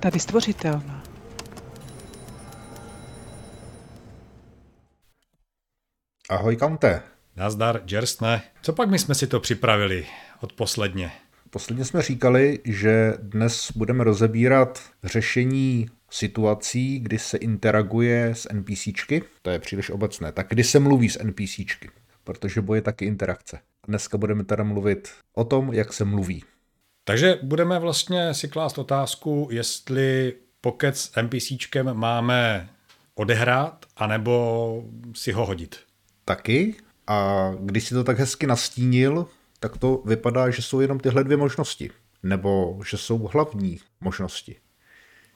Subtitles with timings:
[0.00, 1.02] Tady stvořitelná.
[6.28, 7.02] Ahoj, Kante.
[7.36, 8.42] Nazdar, Jerstne.
[8.62, 10.06] Co pak my jsme si to připravili
[10.40, 11.12] od posledně?
[11.50, 19.22] Posledně jsme říkali, že dnes budeme rozebírat řešení situací, kdy se interaguje s NPCčky.
[19.42, 20.32] To je příliš obecné.
[20.32, 21.90] Tak kdy se mluví s NPCčky,
[22.24, 23.58] protože boje taky interakce.
[23.88, 26.44] Dneska budeme teda mluvit o tom, jak se mluví.
[27.04, 32.68] Takže budeme vlastně si klást otázku, jestli pokec s NPCčkem máme
[33.14, 35.78] odehrát, anebo si ho hodit.
[36.24, 36.74] Taky.
[37.06, 39.26] A když si to tak hezky nastínil,
[39.60, 41.90] tak to vypadá, že jsou jenom tyhle dvě možnosti.
[42.22, 44.56] Nebo že jsou hlavní možnosti.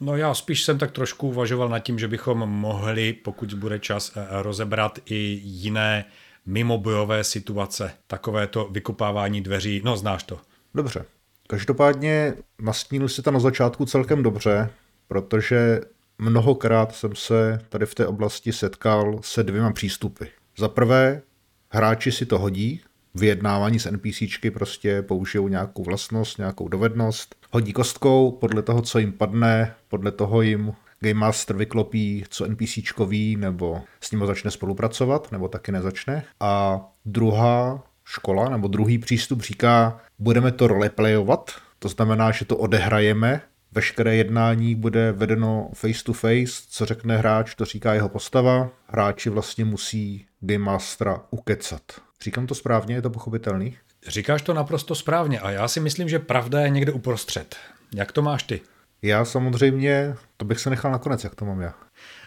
[0.00, 4.12] No já spíš jsem tak trošku uvažoval nad tím, že bychom mohli, pokud bude čas,
[4.16, 6.05] eh, rozebrat i jiné
[6.47, 7.92] mimobojové situace.
[8.06, 10.41] Takové to vykupávání dveří, no znáš to.
[10.75, 11.05] Dobře.
[11.48, 14.70] Každopádně nastínil si to na začátku celkem dobře,
[15.09, 15.81] protože
[16.19, 20.25] mnohokrát jsem se tady v té oblasti setkal se dvěma přístupy.
[20.59, 21.22] Za prvé,
[21.69, 22.81] hráči si to hodí,
[23.15, 29.12] vyjednávání s NPCčky prostě použijou nějakou vlastnost, nějakou dovednost, hodí kostkou podle toho, co jim
[29.12, 35.33] padne, podle toho jim Game Master vyklopí, co NPCčko ví, nebo s ním začne spolupracovat,
[35.33, 36.25] nebo taky nezačne.
[36.41, 43.40] A druhá škola, nebo druhý přístup říká, budeme to roleplayovat, to znamená, že to odehrajeme,
[43.72, 49.30] veškeré jednání bude vedeno face to face, co řekne hráč, to říká jeho postava, hráči
[49.30, 51.82] vlastně musí Game Mastera ukecat.
[52.22, 53.76] Říkám to správně, je to pochopitelný?
[54.08, 57.56] Říkáš to naprosto správně a já si myslím, že pravda je někde uprostřed.
[57.94, 58.60] Jak to máš ty?
[59.02, 61.74] Já samozřejmě, to bych se nechal nakonec, jak to mám já.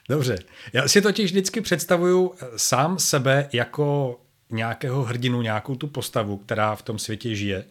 [0.10, 0.38] Dobře,
[0.74, 6.82] já si totiž vždycky představuju sám sebe jako nějakého hrdinu, nějakou tu postavu, která v
[6.82, 7.66] tom světě žije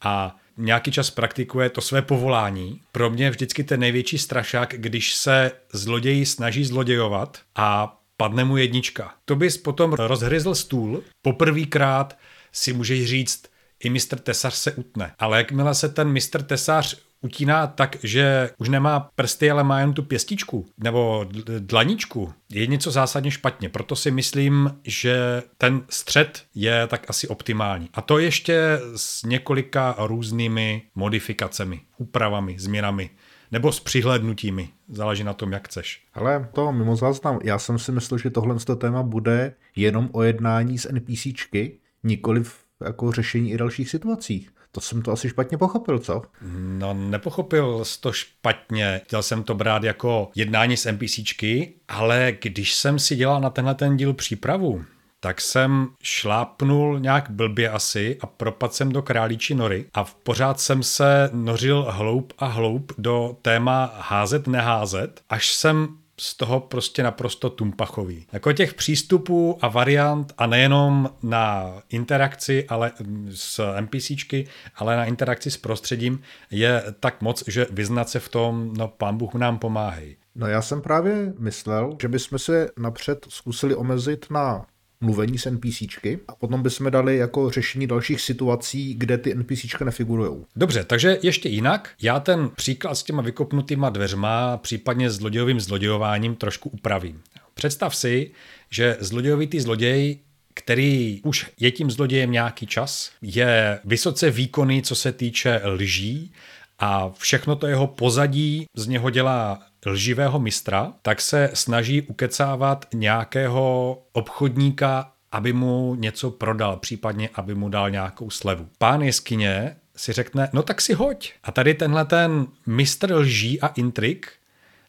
[0.00, 2.80] a nějaký čas praktikuje to své povolání.
[2.92, 8.56] Pro mě je vždycky ten největší strašák, když se zloději snaží zlodějovat a padne mu
[8.56, 9.14] jednička.
[9.24, 12.18] To bys potom rozhryzl stůl, poprvýkrát
[12.52, 13.42] si můžeš říct,
[13.84, 15.14] i mistr tesař se utne.
[15.18, 19.92] Ale jakmile se ten mistr tesař utíná tak, že už nemá prsty, ale má jen
[19.92, 21.26] tu pěstičku nebo
[21.58, 23.68] dlaničku, je něco zásadně špatně.
[23.68, 27.88] Proto si myslím, že ten střed je tak asi optimální.
[27.94, 33.10] A to ještě s několika různými modifikacemi, úpravami, změnami
[33.52, 34.68] nebo s přihlédnutími.
[34.88, 36.02] Záleží na tom, jak chceš.
[36.14, 37.38] Ale to mimo záznam.
[37.44, 43.12] Já jsem si myslel, že tohle téma bude jenom o jednání s NPCčky, nikoliv jako
[43.12, 44.48] řešení i dalších situací.
[44.72, 46.22] To jsem to asi špatně pochopil, co?
[46.58, 49.00] No, nepochopil jsi to špatně.
[49.04, 53.74] Chtěl jsem to brát jako jednání s NPCčky, ale když jsem si dělal na tenhle
[53.74, 54.84] ten díl přípravu,
[55.20, 60.82] tak jsem šlápnul nějak blbě asi a propadl jsem do králíči nory a pořád jsem
[60.82, 65.88] se nořil hloub a hloub do téma házet, neházet, až jsem
[66.22, 68.26] z toho prostě naprosto tumpachový.
[68.32, 72.92] Jako těch přístupů a variant a nejenom na interakci ale
[73.34, 78.74] s NPCčky, ale na interakci s prostředím je tak moc, že vyznat se v tom,
[78.76, 80.16] no pán Bůh nám pomáhej.
[80.34, 84.66] No já jsem právě myslel, že bychom se napřed zkusili omezit na
[85.02, 90.44] mluvení s NPCčky a potom bychom dali jako řešení dalších situací, kde ty NPCčka nefigurují.
[90.56, 91.90] Dobře, takže ještě jinak.
[92.02, 97.20] Já ten příklad s těma vykopnutýma dveřma, případně zlodějovým zlodějováním trošku upravím.
[97.54, 98.30] Představ si,
[98.70, 100.18] že zlodějovitý zloděj
[100.54, 106.32] který už je tím zlodějem nějaký čas, je vysoce výkonný, co se týče lží
[106.78, 113.98] a všechno to jeho pozadí z něho dělá lživého mistra, tak se snaží ukecávat nějakého
[114.12, 118.68] obchodníka, aby mu něco prodal, případně aby mu dal nějakou slevu.
[118.78, 121.32] Pán jeskyně si řekne, no tak si hoď.
[121.42, 124.32] A tady tenhle ten mistr lží a intrik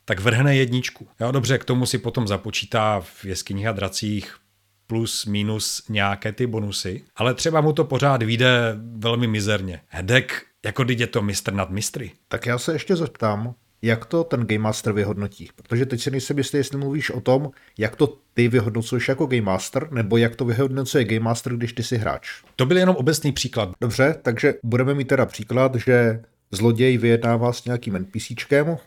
[0.05, 1.07] tak vrhne jedničku.
[1.19, 4.35] Jo, dobře, k tomu si potom započítá v jeskyních a dracích
[4.87, 9.81] plus minus nějaké ty bonusy, ale třeba mu to pořád vyjde velmi mizerně.
[9.87, 12.11] Hedek, jako když je to mistr nad mistry.
[12.27, 15.49] Tak já se ještě zeptám, jak to ten Game Master vyhodnotí.
[15.55, 19.41] Protože teď si nejsem jistý, jestli mluvíš o tom, jak to ty vyhodnocuješ jako Game
[19.41, 22.29] Master, nebo jak to vyhodnocuje Game Master, když ty jsi hráč.
[22.55, 23.71] To byl jenom obecný příklad.
[23.81, 26.21] Dobře, takže budeme mít teda příklad, že
[26.51, 28.77] zloděj vyjednává s nějakým NPCčkem,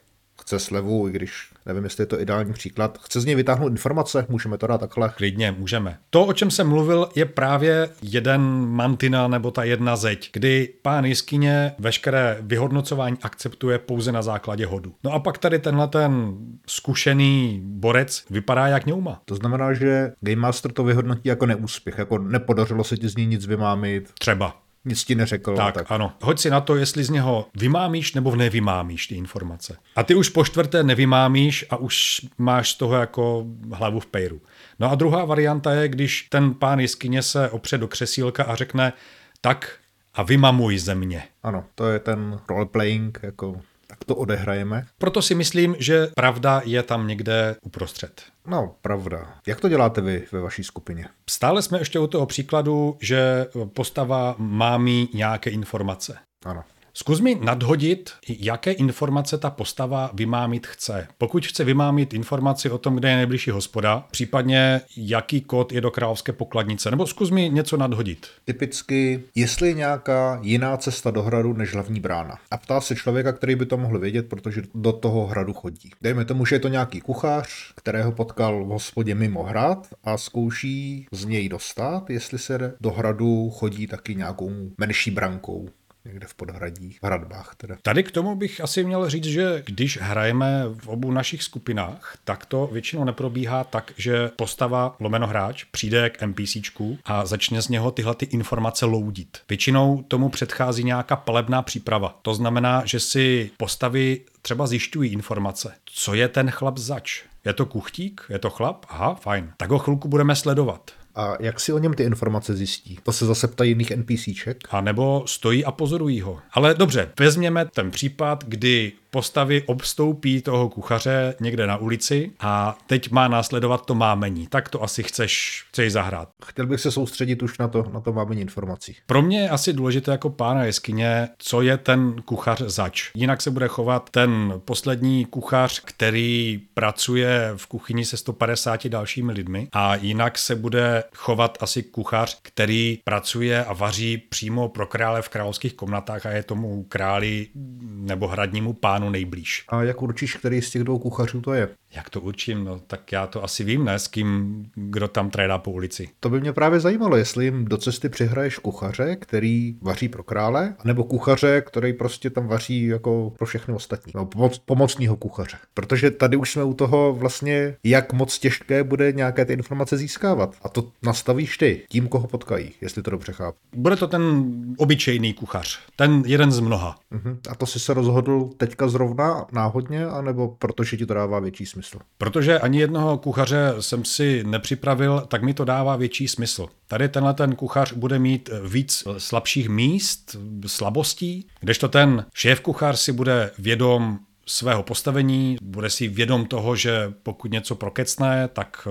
[0.47, 2.99] chce slevu, i když nevím, jestli je to ideální příklad.
[3.03, 5.13] Chce z něj vytáhnout informace, můžeme to dát takhle.
[5.17, 5.99] Klidně, můžeme.
[6.11, 11.05] To, o čem jsem mluvil, je právě jeden mantina nebo ta jedna zeď, kdy pán
[11.05, 14.95] jiskyně veškeré vyhodnocování akceptuje pouze na základě hodu.
[15.05, 19.23] No a pak tady tenhle ten zkušený borec vypadá jak ňouma.
[19.25, 23.27] To znamená, že Game Master to vyhodnotí jako neúspěch, jako nepodařilo se ti z ní
[23.27, 24.11] nic vymámit.
[24.19, 24.66] Třeba.
[24.87, 25.56] Nic ti neřekl.
[25.56, 26.12] Tak, tak, ano.
[26.23, 29.77] Hoď si na to, jestli z něho vymámíš nebo nevymámíš ty informace.
[29.97, 34.41] A ty už po čtvrté nevymámíš a už máš z toho jako hlavu v pejru.
[34.79, 38.93] No a druhá varianta je, když ten pán jeskyně se opře do křesílka a řekne,
[39.41, 39.79] tak
[40.15, 41.23] a vymamuj ze mě.
[41.43, 43.61] Ano, to je ten roleplaying, jako
[43.99, 44.87] tak to odehrajeme.
[44.99, 48.23] Proto si myslím, že pravda je tam někde uprostřed.
[48.47, 49.35] No, pravda.
[49.47, 51.09] Jak to děláte vy ve vaší skupině?
[51.31, 56.19] Stále jsme ještě u toho příkladu, že postava má mít nějaké informace.
[56.45, 56.65] Ano.
[56.99, 61.09] Zkus mi nadhodit, jaké informace ta postava vymámit chce.
[61.19, 65.91] Pokud chce vymámit informaci o tom, kde je nejbližší hospoda, případně jaký kód je do
[65.91, 68.27] královské pokladnice, nebo zkus mi něco nadhodit.
[68.45, 72.39] Typicky, jestli je nějaká jiná cesta do hradu než hlavní brána.
[72.51, 75.91] A ptá se člověka, který by to mohl vědět, protože do toho hradu chodí.
[76.03, 81.07] Dejme tomu, že je to nějaký kuchař, kterého potkal v hospodě mimo hrad a zkouší
[81.13, 85.69] z něj dostat, jestli se do hradu chodí taky nějakou menší brankou
[86.06, 87.76] někde v podhradí, v hradbách teda.
[87.82, 92.47] Tady k tomu bych asi měl říct, že když hrajeme v obou našich skupinách, tak
[92.47, 97.91] to většinou neprobíhá tak, že postava lomeno hráč přijde k NPCčku a začne z něho
[97.91, 99.38] tyhle ty informace loudit.
[99.49, 102.19] Většinou tomu předchází nějaká palebná příprava.
[102.23, 105.75] To znamená, že si postavy třeba zjišťují informace.
[105.85, 107.23] Co je ten chlap zač?
[107.44, 108.20] Je to kuchtík?
[108.29, 108.87] Je to chlap?
[108.88, 109.52] Aha, fajn.
[109.56, 110.91] Tak ho chvilku budeme sledovat.
[111.17, 112.99] A jak si o něm ty informace zjistí?
[113.03, 114.59] To se zase ptají jiných NPCček?
[114.71, 116.39] A nebo stojí a pozorují ho.
[116.53, 123.11] Ale dobře, vezměme ten případ, kdy postavy obstoupí toho kuchaře někde na ulici a teď
[123.11, 124.47] má následovat to mámení.
[124.47, 126.29] Tak to asi chceš, chceš zahrát.
[126.45, 128.97] Chtěl bych se soustředit už na to, na to mámení informací.
[129.07, 133.11] Pro mě je asi důležité jako pána jeskyně, co je ten kuchař zač.
[133.15, 139.69] Jinak se bude chovat ten poslední kuchař, který pracuje v kuchyni se 150 dalšími lidmi
[139.73, 145.29] a jinak se bude chovat asi kuchař, který pracuje a vaří přímo pro krále v
[145.29, 147.49] královských komnatách a je tomu králi
[147.85, 149.64] nebo hradnímu pánu nejblíž.
[149.69, 151.69] A jak určíš, který z těch dvou kuchařů to je?
[151.97, 152.65] Jak to určím?
[152.65, 153.99] No, tak já to asi vím, ne?
[153.99, 156.09] S kým, kdo tam trédá po ulici.
[156.21, 160.75] To by mě právě zajímalo, jestli jim do cesty přihraješ kuchaře, který vaří pro krále,
[160.85, 164.13] nebo kuchaře, který prostě tam vaří jako pro všechny ostatní.
[164.15, 165.57] No, pomoc, pomocního kuchaře.
[165.75, 170.55] Protože tady už jsme u toho vlastně, jak moc těžké bude nějaké ty informace získávat.
[170.63, 173.59] A to nastavíš ty, tím, koho potkají, jestli to dobře chápu.
[173.77, 176.99] Bude to ten obyčejný kuchař, ten jeden z mnoha.
[177.13, 177.39] Uh-huh.
[177.51, 181.86] A to si se rozhodl teďka zrovna náhodně, anebo protože ti to dává větší smysl?
[181.87, 182.05] Smysl.
[182.19, 186.69] Protože ani jednoho kuchaře jsem si nepřipravil, tak mi to dává větší smysl.
[186.88, 190.37] Tady tenhle ten kuchař bude mít víc slabších míst,
[190.67, 194.19] slabostí, kdežto ten šéf kuchař si bude vědom
[194.49, 198.88] svého postavení, bude si vědom toho, že pokud něco prokecne, tak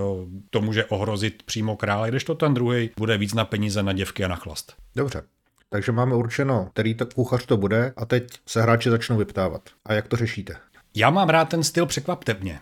[0.50, 4.28] to může ohrozit přímo krále, kdežto ten druhý bude víc na peníze, na děvky a
[4.28, 4.74] na chlast.
[4.96, 5.22] Dobře.
[5.70, 9.62] Takže máme určeno, který tak kuchař to bude a teď se hráči začnou vyptávat.
[9.84, 10.56] A jak to řešíte?
[10.94, 12.60] Já mám rád ten styl překvapte mě.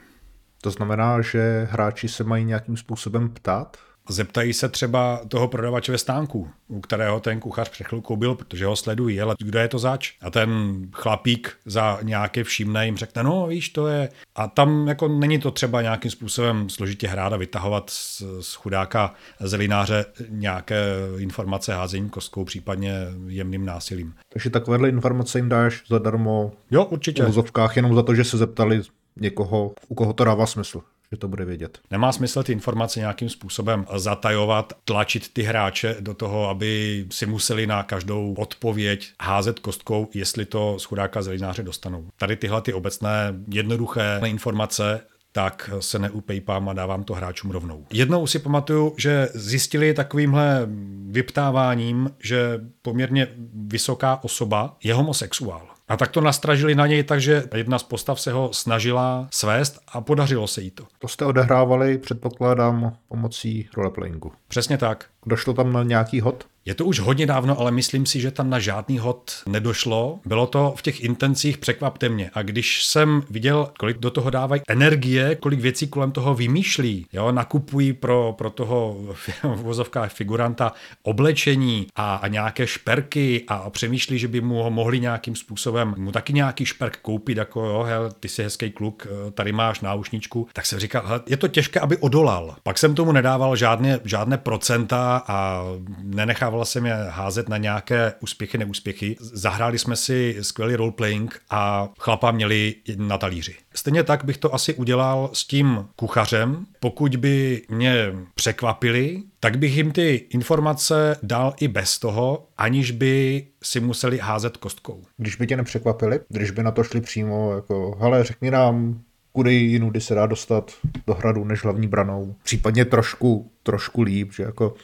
[0.64, 3.76] To znamená, že hráči se mají nějakým způsobem ptát?
[4.08, 8.66] Zeptají se třeba toho prodavače ve stánku, u kterého ten kuchař před chvilkou byl, protože
[8.66, 10.12] ho sledují, ale kdo je to zač?
[10.20, 14.08] A ten chlapík za nějaké všimné jim řekne, no víš, to je...
[14.34, 19.14] A tam jako není to třeba nějakým způsobem složitě hrát a vytahovat z, z chudáka
[19.40, 20.84] zelináře nějaké
[21.18, 22.92] informace házením kostkou, případně
[23.26, 24.14] jemným násilím.
[24.32, 27.24] Takže takovéhle informace jim dáš zadarmo jo, určitě.
[27.24, 28.82] v jenom za to, že se zeptali
[29.20, 31.78] někoho, u koho to dává smysl že to bude vědět.
[31.90, 37.66] Nemá smysl ty informace nějakým způsobem zatajovat, tlačit ty hráče do toho, aby si museli
[37.66, 42.08] na každou odpověď házet kostkou, jestli to z chudáka zelináře dostanou.
[42.16, 45.00] Tady tyhle ty obecné jednoduché informace
[45.32, 47.86] tak se neupejpám a dávám to hráčům rovnou.
[47.92, 50.68] Jednou si pamatuju, že zjistili takovýmhle
[51.06, 55.73] vyptáváním, že poměrně vysoká osoba je homosexuál.
[55.88, 59.78] A tak to nastražili na něj tak, že jedna z postav se ho snažila svést
[59.88, 60.84] a podařilo se jí to.
[60.98, 64.32] To jste odehrávali, předpokládám, pomocí roleplayingu.
[64.48, 65.06] Přesně tak.
[65.26, 66.46] Došlo tam na nějaký hod?
[66.66, 70.20] Je to už hodně dávno, ale myslím si, že tam na žádný hod nedošlo.
[70.24, 72.30] Bylo to v těch intencích překvapte mě.
[72.34, 77.32] A když jsem viděl, kolik do toho dávají energie, kolik věcí kolem toho vymýšlí, jo,
[77.32, 78.96] nakupují pro, pro toho
[79.42, 85.00] v vozovkách figuranta oblečení a, a nějaké šperky a, přemýšlí, že by mu ho mohli
[85.00, 89.30] nějakým způsobem mu taky nějaký šperk koupit, jako jo, hel, ty jsi hezký kluk, eh,
[89.30, 92.56] tady máš náušničku, tak jsem říkal, je to těžké, aby odolal.
[92.62, 95.64] Pak jsem tomu nedával žádné, žádné procenta, a
[96.02, 99.16] nenechával jsem je házet na nějaké úspěchy, neúspěchy.
[99.20, 103.54] Zahráli jsme si skvělý roleplaying a chlapa měli na talíři.
[103.74, 106.66] Stejně tak bych to asi udělal s tím kuchařem.
[106.80, 113.46] Pokud by mě překvapili, tak bych jim ty informace dal i bez toho, aniž by
[113.62, 115.02] si museli házet kostkou.
[115.16, 119.00] Když by tě nepřekvapili, když by na to šli přímo, jako, hele, řekni nám,
[119.32, 120.72] kudy jinudy se dá dostat
[121.06, 122.34] do hradu než hlavní branou.
[122.42, 124.74] Případně trošku, trošku líp, že jako,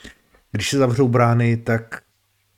[0.53, 2.03] když se zavřou brány, tak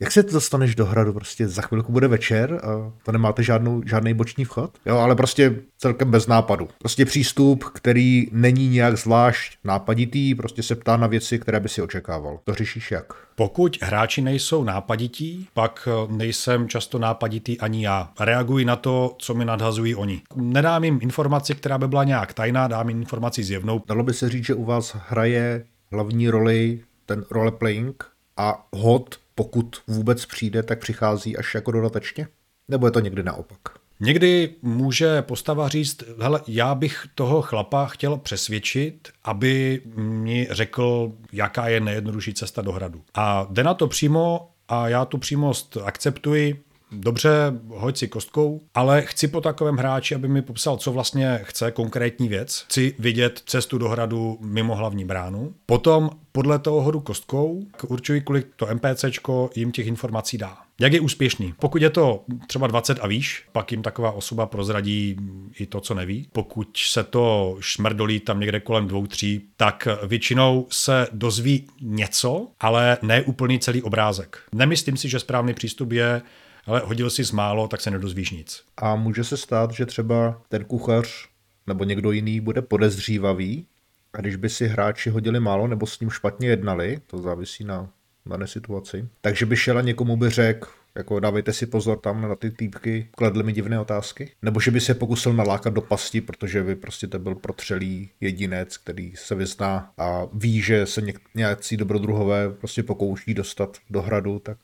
[0.00, 1.12] jak se to dostaneš do hradu?
[1.12, 4.78] Prostě za chvilku bude večer a to nemáte žádnou, žádný boční vchod?
[4.87, 6.68] Jo, ale prostě celkem bez nápadu.
[6.78, 11.82] Prostě přístup, který není nějak zvlášť nápaditý, prostě se ptá na věci, které by si
[11.82, 12.38] očekával.
[12.44, 13.12] To řešíš jak?
[13.34, 18.11] Pokud hráči nejsou nápadití, pak nejsem často nápaditý ani já.
[18.20, 20.22] Reaguji na to, co mi nadhazují oni.
[20.37, 23.82] Nedám jim informaci, která by byla nějak tajná, dám jim informaci zjevnou.
[23.88, 26.80] Dalo by se říct, že u vás hraje hlavní roli
[27.14, 28.04] ten roleplaying
[28.37, 32.28] a hod pokud vůbec přijde, tak přichází až jako dodatečně?
[32.69, 33.59] Nebo je to někdy naopak?
[34.00, 41.69] Někdy může postava říct, hele, já bych toho chlapa chtěl přesvědčit, aby mi řekl, jaká
[41.69, 43.02] je nejjednodušší cesta do hradu.
[43.14, 47.30] A jde na to přímo a já tu přímost akceptuji, dobře,
[47.68, 52.28] hoď si kostkou, ale chci po takovém hráči, aby mi popsal, co vlastně chce konkrétní
[52.28, 52.64] věc.
[52.66, 55.54] Chci vidět cestu do hradu mimo hlavní bránu.
[55.66, 60.56] Potom podle toho hodu kostkou určuji, kolik to NPCčko jim těch informací dá.
[60.80, 61.54] Jak je úspěšný?
[61.58, 65.16] Pokud je to třeba 20 a výš, pak jim taková osoba prozradí
[65.58, 66.28] i to, co neví.
[66.32, 72.99] Pokud se to šmrdolí tam někde kolem dvou, tří, tak většinou se dozví něco, ale
[73.02, 74.38] ne úplný celý obrázek.
[74.52, 76.22] Nemyslím si, že správný přístup je
[76.66, 78.64] ale hodil si málo, tak se nedozvíš nic.
[78.76, 81.28] A může se stát, že třeba ten kuchař
[81.66, 83.66] nebo někdo jiný bude podezřívavý
[84.12, 87.90] a když by si hráči hodili málo nebo s ním špatně jednali, to závisí na
[88.26, 92.35] dané situaci, takže by šel a někomu by řekl, jako dávejte si pozor tam na
[92.35, 94.31] ty týpky, kladli mi divné otázky.
[94.42, 98.76] Nebo že by se pokusil nalákat do pasti, protože vy prostě to byl protřelý jedinec,
[98.76, 101.02] který se vyzná a ví, že se
[101.35, 104.59] nějací dobrodruhové prostě pokouší dostat do hradu, tak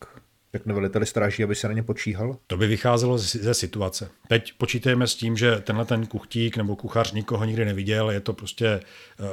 [0.55, 2.37] řekne veliteli stráží, aby se na ně počíhal?
[2.47, 4.11] To by vycházelo ze situace.
[4.29, 8.33] Teď počítajeme s tím, že tenhle ten kuchtík nebo kuchař nikoho nikdy neviděl, je to
[8.33, 8.81] prostě eh,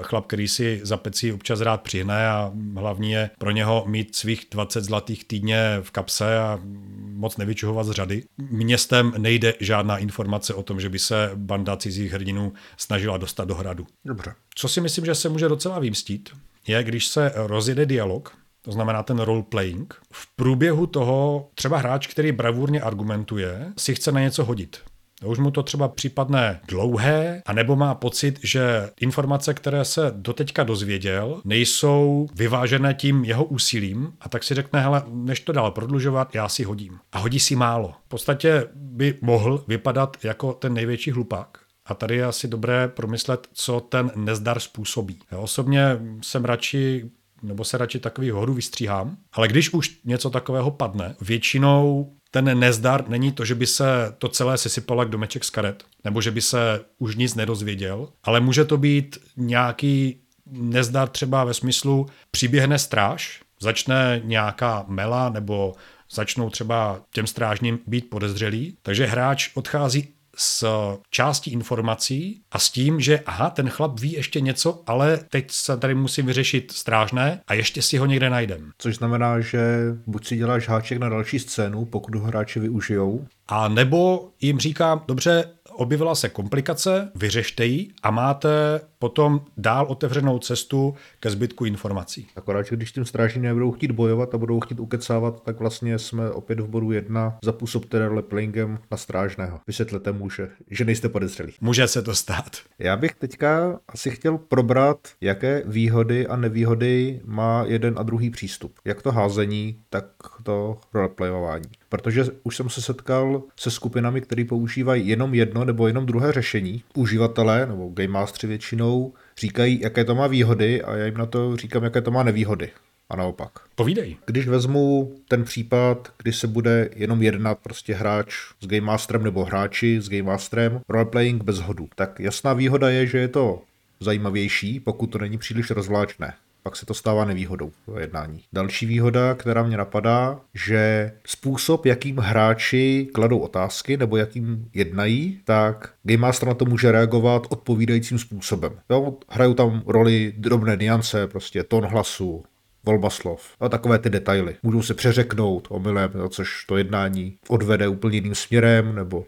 [0.02, 4.48] chlap, který si za pecí občas rád přihne a hlavní je pro něho mít svých
[4.52, 6.60] 20 zlatých týdně v kapse a
[6.98, 8.24] moc nevyčuhovat z řady.
[8.38, 13.56] Městem nejde žádná informace o tom, že by se banda cizích hrdinů snažila dostat do
[13.56, 13.88] hradu.
[14.06, 14.34] Dobře.
[14.56, 16.30] Co si myslím, že se může docela vymstít,
[16.68, 19.94] je, když se rozjede dialog to znamená ten role-playing.
[20.12, 24.78] V průběhu toho třeba hráč, který bravurně argumentuje, si chce na něco hodit.
[25.26, 31.42] Už mu to třeba případné dlouhé, anebo má pocit, že informace, které se doteďka dozvěděl,
[31.46, 36.50] nejsou vyvážené tím jeho úsilím a tak si řekne, hele, než to dál prodlužovat, já
[36.50, 37.00] si hodím.
[37.12, 37.94] A hodí si málo.
[38.06, 41.58] V podstatě by mohl vypadat jako ten největší hlupák.
[41.86, 45.20] A tady je asi dobré promyslet, co ten nezdar způsobí.
[45.32, 47.12] Já osobně jsem radši
[47.46, 49.18] nebo se radši takových hodů vystříhám.
[49.34, 53.86] Ale když už něco takového padne, většinou ten nezdar není to, že by se
[54.18, 58.40] to celé sesypalo jak domeček z karet, nebo že by se už nic nedozvěděl, ale
[58.40, 60.22] může to být nějaký
[60.52, 65.74] nezdar třeba ve smyslu přiběhne stráž, začne nějaká mela nebo
[66.12, 70.68] začnou třeba těm strážním být podezřelí, takže hráč odchází s
[71.10, 75.77] částí informací a s tím, že aha, ten chlap ví ještě něco, ale teď se
[75.77, 78.72] tady musím vyřešit strážné a ještě si ho někde najdem.
[78.77, 79.60] Což znamená, že
[80.08, 85.04] buď si děláš háček na další scénu, pokud ho hráči využijou, a nebo jim říkám,
[85.08, 92.27] dobře, objevila se komplikace, vyřešte ji a máte potom dál otevřenou cestu ke zbytku informací.
[92.36, 96.32] Akorát, že když tím strážní nebudou chtít bojovat a budou chtít ukecávat, tak vlastně jsme
[96.32, 97.38] opět v bodu jedna.
[97.44, 99.60] Zapůsobte playingem na strážného.
[99.67, 101.53] Vysvětlete mu, že, že nejste podezřelí.
[101.62, 102.58] Může se to stát.
[102.79, 108.79] Já bych teďka asi chtěl probrat, jaké výhody a nevýhody má jeden a druhý přístup.
[108.86, 110.05] Jak to házení, tak
[110.44, 116.06] to roleplayování protože už jsem se setkal se skupinami, které používají jenom jedno nebo jenom
[116.06, 116.84] druhé řešení.
[116.96, 121.56] Uživatelé nebo game mastery většinou říkají, jaké to má výhody a já jim na to
[121.58, 122.70] říkám, jaké to má nevýhody.
[123.10, 123.51] A naopak.
[123.75, 124.18] Povídej.
[124.25, 129.46] Když vezmu ten případ, kdy se bude jenom jednat prostě hráč s Game Masterem nebo
[129.46, 133.62] hráči s Game Masterem, roleplaying bez hodu, tak jasná výhoda je, že je to
[134.00, 136.34] zajímavější, pokud to není příliš rozvláčné
[136.66, 138.44] pak se to stává nevýhodou v jednání.
[138.54, 145.94] Další výhoda, která mě napadá, že způsob, jakým hráči kladou otázky nebo jakým jednají, tak
[146.04, 148.72] Game Master na to může reagovat odpovídajícím způsobem.
[148.90, 152.44] Jo, hrajou tam roli drobné niance, prostě tón hlasu,
[152.84, 154.56] volba slov a takové ty detaily.
[154.64, 159.26] Můžou se přeřeknout omylem, což to jednání odvede úplně jiným směrem, nebo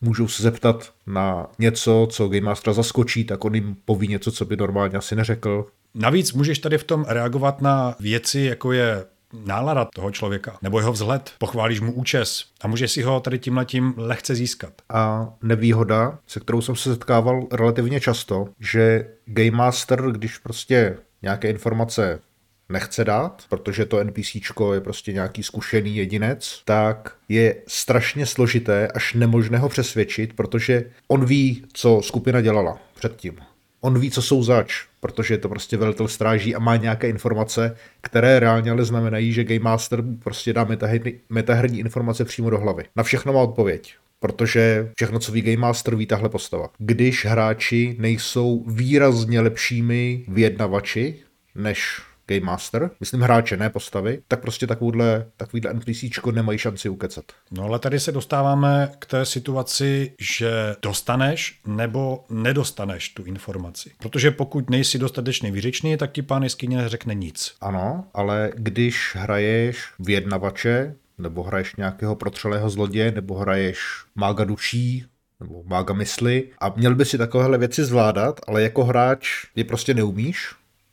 [0.00, 4.44] můžou se zeptat na něco, co Game Master zaskočí, tak on jim poví něco, co
[4.44, 5.66] by normálně asi neřekl.
[5.94, 9.04] Navíc můžeš tady v tom reagovat na věci, jako je
[9.44, 13.94] nálada toho člověka, nebo jeho vzhled, pochválíš mu účes a můžeš si ho tady tímhletím
[13.96, 14.72] lehce získat.
[14.88, 21.50] A nevýhoda, se kterou jsem se setkával relativně často, že Game Master, když prostě nějaké
[21.50, 22.20] informace
[22.68, 24.34] nechce dát, protože to NPC
[24.74, 31.24] je prostě nějaký zkušený jedinec, tak je strašně složité až nemožné ho přesvědčit, protože on
[31.24, 33.36] ví, co skupina dělala předtím.
[33.80, 37.76] On ví, co jsou zač, protože je to prostě velitel stráží a má nějaké informace,
[38.00, 42.84] které reálně ale znamenají, že Game Master prostě dá metaherní, metaherní informace přímo do hlavy.
[42.96, 46.68] Na všechno má odpověď protože všechno, co ví Game Master, ví tahle postava.
[46.78, 51.14] Když hráči nejsou výrazně lepšími vyjednavači
[51.54, 57.24] než Game Master, myslím hráče, ne postavy, tak prostě takovýhle, takovýhle NPCčko nemají šanci ukecat.
[57.50, 63.90] No ale tady se dostáváme k té situaci, že dostaneš nebo nedostaneš tu informaci.
[63.98, 67.54] Protože pokud nejsi dostatečně vyřečný, tak ti pán jeskyně řekne nic.
[67.60, 73.80] Ano, ale když hraješ vyjednavače, nebo hraješ nějakého protřelého zloděje, nebo hraješ
[74.14, 75.04] mága duší,
[75.40, 79.94] nebo mága mysli a měl by si takovéhle věci zvládat, ale jako hráč je prostě
[79.94, 80.48] neumíš,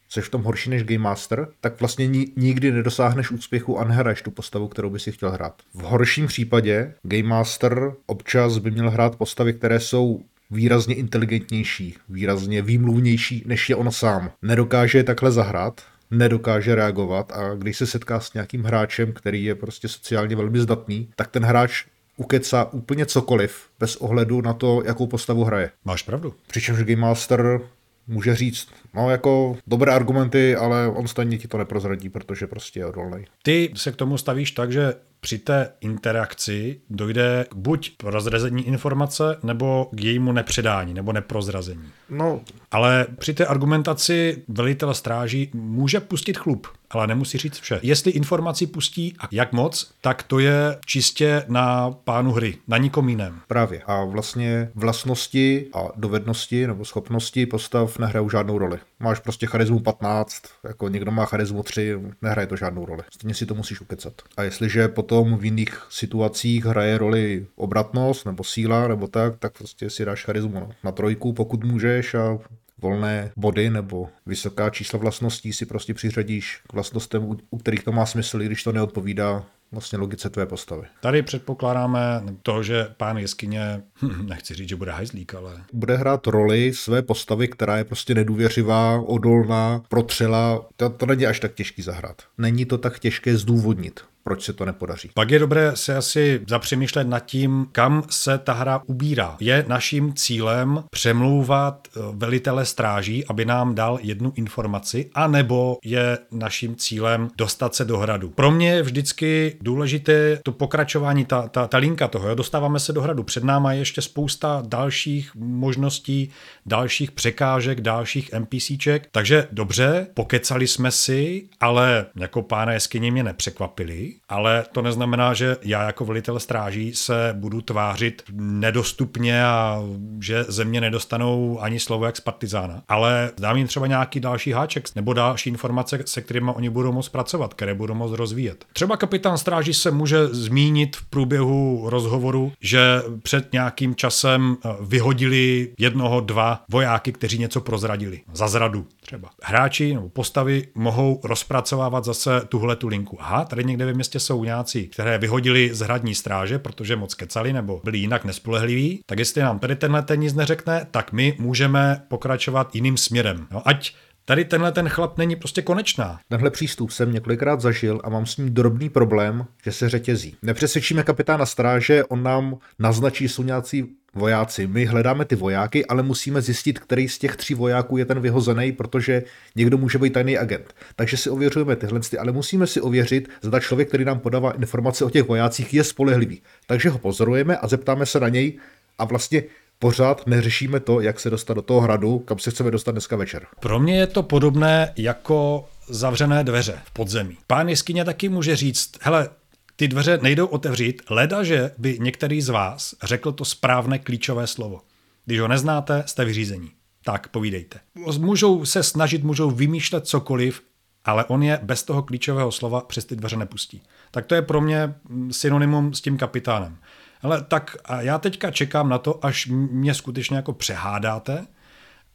[0.09, 4.21] jsi v tom horší než Game Master, tak vlastně ni- nikdy nedosáhneš úspěchu a nehraješ
[4.21, 5.61] tu postavu, kterou by si chtěl hrát.
[5.73, 10.21] V horším případě Game Master občas by měl hrát postavy, které jsou
[10.51, 14.31] výrazně inteligentnější, výrazně výmluvnější, než je on sám.
[14.41, 19.55] Nedokáže je takhle zahrát, nedokáže reagovat a když se setká s nějakým hráčem, který je
[19.55, 21.85] prostě sociálně velmi zdatný, tak ten hráč
[22.17, 25.71] ukecá úplně cokoliv, bez ohledu na to, jakou postavu hraje.
[25.85, 26.33] Máš pravdu.
[26.47, 27.61] Přičemž Game Master
[28.07, 32.85] může říct, no jako dobré argumenty, ale on stejně ti to neprozradí, protože prostě je
[32.85, 33.25] odolný.
[33.43, 39.37] Ty se k tomu stavíš tak, že při té interakci dojde k buď prozrazení informace,
[39.43, 41.89] nebo k jejímu nepředání, nebo neprozrazení.
[42.09, 47.79] No, Ale při té argumentaci velitel stráží může pustit chlup, ale nemusí říct vše.
[47.83, 53.09] Jestli informaci pustí a jak moc, tak to je čistě na pánu hry, na nikom
[53.09, 53.41] jiném.
[53.47, 53.81] právě.
[53.85, 58.79] A vlastně vlastnosti a dovednosti nebo schopnosti postav nehrajou žádnou roli.
[58.99, 63.03] Máš prostě charizmu 15, jako někdo má charizmu 3, nehraje to žádnou roli.
[63.13, 64.13] Stejně si to musíš ukecat.
[64.37, 69.89] A jestliže potom v jiných situacích hraje roli obratnost nebo síla nebo tak, tak prostě
[69.89, 72.37] si dáš charizmu na, na trojku, pokud můžeš a
[72.81, 78.05] volné body nebo vysoká čísla vlastností si prostě přiřadíš k vlastnostem, u, kterých to má
[78.05, 80.87] smysl, i když to neodpovídá vlastně logice tvé postavy.
[81.01, 86.27] Tady předpokládáme to, že pán jeskyně, hm, nechci říct, že bude hajzlík, ale bude hrát
[86.27, 90.65] roli své postavy, která je prostě nedůvěřivá, odolná, protřela.
[90.75, 92.21] To, to není až tak těžký zahrát.
[92.37, 95.09] Není to tak těžké zdůvodnit, proč se to nepodaří.
[95.13, 99.35] Pak je dobré se asi zapřemýšlet nad tím, kam se ta hra ubírá.
[99.39, 106.75] Je naším cílem přemlouvat eh, velitele stráží, aby nám dal jednu informaci, anebo je naším
[106.75, 108.29] cílem dostat se do hradu.
[108.29, 112.29] Pro mě je vždycky důležité to pokračování, ta, ta, ta linka toho.
[112.29, 112.35] Jo?
[112.35, 113.23] Dostáváme se do hradu.
[113.23, 116.29] Před náma je ještě spousta dalších možností,
[116.65, 119.07] dalších překážek, dalších NPCček.
[119.11, 125.57] Takže dobře, pokecali jsme si, ale jako pána jeskyně mě nepřekvapili ale to neznamená, že
[125.61, 129.81] já jako velitel stráží se budu tvářit nedostupně a
[130.21, 132.81] že ze mě nedostanou ani slovo jak z partizána.
[132.87, 137.09] Ale dám jim třeba nějaký další háček nebo další informace, se kterými oni budou moct
[137.09, 138.65] pracovat, které budou moct rozvíjet.
[138.73, 145.73] Třeba kapitán stráží se může zmínit v průběhu rozhovoru, že před nějakým časem eh, vyhodili
[145.79, 148.21] jednoho, dva vojáky, kteří něco prozradili.
[148.33, 149.29] Za zradu třeba.
[149.43, 153.17] Hráči nebo postavy mohou rozpracovávat zase tuhle tu linku.
[153.21, 157.53] Aha, tady někde ve městě jsou nějací, které vyhodili z hradní stráže, protože moc kecali
[157.53, 159.01] nebo byli jinak nespolehliví.
[159.05, 163.47] Tak jestli nám tady tenhle ten nic neřekne, tak my můžeme pokračovat jiným směrem.
[163.51, 166.19] No, ať Tady tenhle ten chlap není prostě konečná.
[166.29, 170.35] Tenhle přístup jsem několikrát zažil a mám s ním drobný problém, že se řetězí.
[170.41, 174.67] Nepřesvědčíme kapitána stráže, on nám naznačí, jsou nějací vojáci.
[174.67, 178.71] My hledáme ty vojáky, ale musíme zjistit, který z těch tří vojáků je ten vyhozený,
[178.71, 179.23] protože
[179.55, 180.75] někdo může být tajný agent.
[180.95, 185.09] Takže si ověřujeme tyhle, ale musíme si ověřit, zda člověk, který nám podává informace o
[185.09, 186.41] těch vojácích, je spolehlivý.
[186.67, 188.59] Takže ho pozorujeme a zeptáme se na něj
[188.97, 189.43] a vlastně
[189.79, 193.45] pořád neřešíme to, jak se dostat do toho hradu, kam se chceme dostat dneska večer.
[193.59, 197.37] Pro mě je to podobné jako zavřené dveře v podzemí.
[197.47, 199.29] Pán jeskyně taky může říct, hele,
[199.77, 204.81] ty dveře nejdou otevřít, leda, že by některý z vás řekl to správné klíčové slovo.
[205.25, 206.71] Když ho neznáte, jste vyřízení.
[207.03, 207.79] Tak povídejte.
[208.17, 210.61] Můžou se snažit, můžou vymýšlet cokoliv,
[211.05, 213.81] ale on je bez toho klíčového slova přes ty dveře nepustí.
[214.11, 216.77] Tak to je pro mě mm, synonymum s tím kapitánem.
[217.21, 221.47] Ale tak a já teďka čekám na to, až mě skutečně jako přehádáte,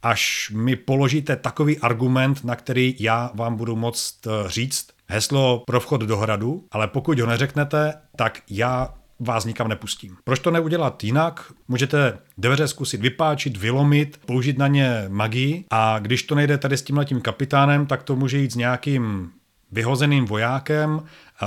[0.03, 5.79] až mi položíte takový argument, na který já vám budu moct eh, říct heslo pro
[5.79, 10.17] vchod do hradu, ale pokud ho neřeknete, tak já vás nikam nepustím.
[10.23, 11.53] Proč to neudělat jinak?
[11.67, 16.81] Můžete dveře zkusit vypáčit, vylomit, použít na ně magii a když to nejde tady s
[16.81, 19.31] tímhletím kapitánem, tak to může jít s nějakým
[19.71, 21.01] vyhozeným vojákem,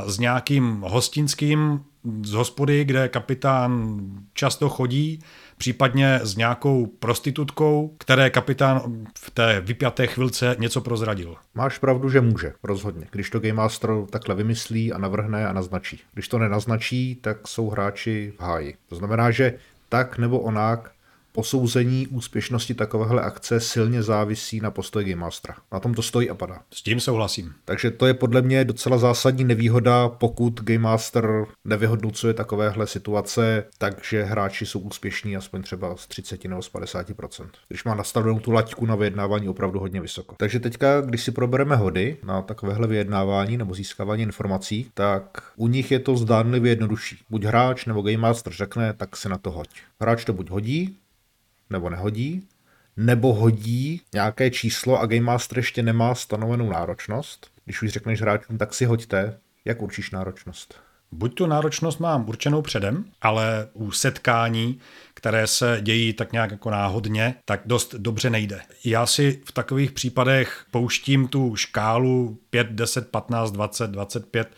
[0.06, 1.80] s nějakým hostinským
[2.22, 4.00] z hospody, kde kapitán
[4.34, 5.20] často chodí,
[5.58, 8.82] případně s nějakou prostitutkou, které kapitán
[9.18, 11.36] v té vypjaté chvilce něco prozradil.
[11.54, 13.06] Máš pravdu, že může, rozhodně.
[13.10, 16.00] Když to Game Master takhle vymyslí a navrhne a naznačí.
[16.14, 18.74] Když to nenaznačí, tak jsou hráči v háji.
[18.88, 19.54] To znamená, že
[19.88, 20.90] tak nebo onak
[21.36, 25.54] posouzení úspěšnosti takovéhle akce silně závisí na postoji Game Mastera.
[25.72, 26.60] Na tom to stojí a padá.
[26.70, 27.54] S tím souhlasím.
[27.64, 34.22] Takže to je podle mě docela zásadní nevýhoda, pokud Game Master nevyhodnocuje takovéhle situace, takže
[34.22, 38.86] hráči jsou úspěšní aspoň třeba z 30 nebo z 50% Když má nastavenou tu laťku
[38.86, 40.34] na vyjednávání opravdu hodně vysoko.
[40.38, 45.90] Takže teďka, když si probereme hody na takovéhle vyjednávání nebo získávání informací, tak u nich
[45.90, 47.18] je to zdánlivě jednodušší.
[47.30, 49.68] Buď hráč nebo Game Master řekne, tak si na to hoď.
[50.00, 50.98] Hráč to buď hodí,
[51.70, 52.48] nebo nehodí,
[52.96, 57.50] nebo hodí nějaké číslo a Game Master ještě nemá stanovenou náročnost.
[57.64, 60.80] Když už řekneš hráčům, tak si hoďte, jak určíš náročnost.
[61.12, 64.80] Buď tu náročnost mám určenou předem, ale u setkání,
[65.16, 68.60] které se dějí tak nějak jako náhodně, tak dost dobře nejde.
[68.84, 74.48] Já si v takových případech pouštím tu škálu 5, 10, 15, 20, 25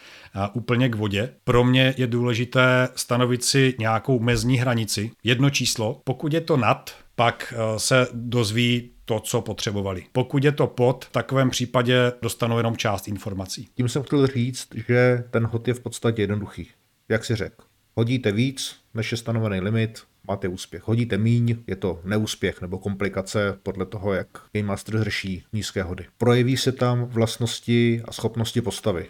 [0.53, 1.35] úplně k vodě.
[1.45, 6.01] Pro mě je důležité stanovit si nějakou mezní hranici, jedno číslo.
[6.05, 10.05] Pokud je to nad, pak eh, se dozví to, co potřebovali.
[10.13, 13.69] Pokud je to pod, v takovém případě dostanou jenom část informací.
[13.75, 16.71] Tím jsem chtěl říct, že ten hod je v podstatě jednoduchý.
[17.09, 17.68] Jak si řekl,
[17.99, 20.89] hodíte víc, než je stanovený limit, máte úspěch.
[20.89, 26.07] Hodíte míň, je to neúspěch nebo komplikace podle toho, jak Game Master řeší nízké hody.
[26.19, 29.07] Projeví se tam vlastnosti a schopnosti postavy.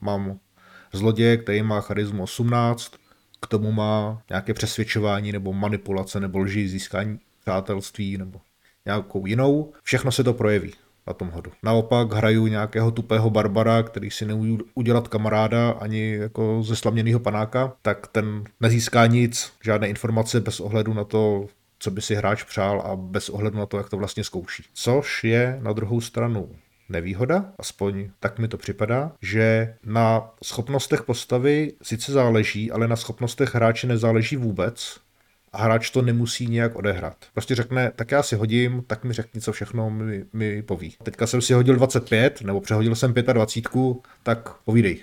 [0.00, 0.38] Mám
[0.92, 2.92] zloděje, který má charismu 18,
[3.40, 8.40] k tomu má nějaké přesvědčování nebo manipulace nebo lži, získání přátelství nebo
[8.84, 9.72] nějakou jinou.
[9.82, 10.72] Všechno se to projeví
[11.06, 11.52] na tom hodu.
[11.62, 17.72] Naopak hraju nějakého tupého barbara, který si neumí udělat kamaráda ani jako ze slaměného panáka,
[17.82, 21.46] tak ten nezíská nic, žádné informace bez ohledu na to,
[21.78, 24.64] co by si hráč přál a bez ohledu na to, jak to vlastně zkouší.
[24.74, 26.48] Což je na druhou stranu
[26.88, 33.54] nevýhoda, aspoň tak mi to připadá, že na schopnostech postavy sice záleží, ale na schopnostech
[33.54, 35.00] hráče nezáleží vůbec,
[35.52, 37.16] a hráč to nemusí nějak odehrát.
[37.32, 40.94] Prostě řekne, tak já si hodím, tak mi řekni, co všechno mi, mi poví.
[41.02, 45.00] Teďka jsem si hodil 25, nebo přehodil jsem 25, tak povídej.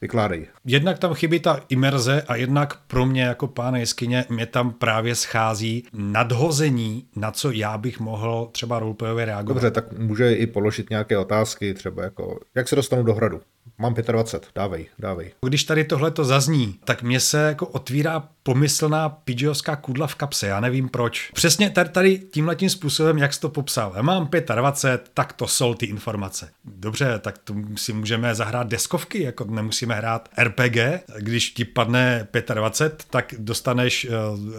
[0.00, 0.46] Vykládej.
[0.64, 5.14] Jednak tam chybí ta imerze a jednak pro mě jako pána jeskyně mě tam právě
[5.14, 9.54] schází nadhození, na co já bych mohl třeba roleplayově reagovat.
[9.54, 13.40] Dobře, tak může i položit nějaké otázky, třeba jako, jak se dostanu do hradu?
[13.78, 15.32] Mám 25, dávej, dávej.
[15.46, 20.46] Když tady tohle to zazní, tak mě se jako otvírá pomyslná pidžovská kudla v kapse,
[20.46, 21.30] já nevím proč.
[21.34, 23.92] Přesně tady, tímhletím způsobem, jak jsi to popsal.
[23.96, 26.50] Já mám 25, tak to jsou ty informace.
[26.64, 30.76] Dobře, tak to si můžeme zahrát deskovky, jako nemusíme hrát RPG.
[31.18, 34.12] Když ti padne 25, tak dostaneš uh,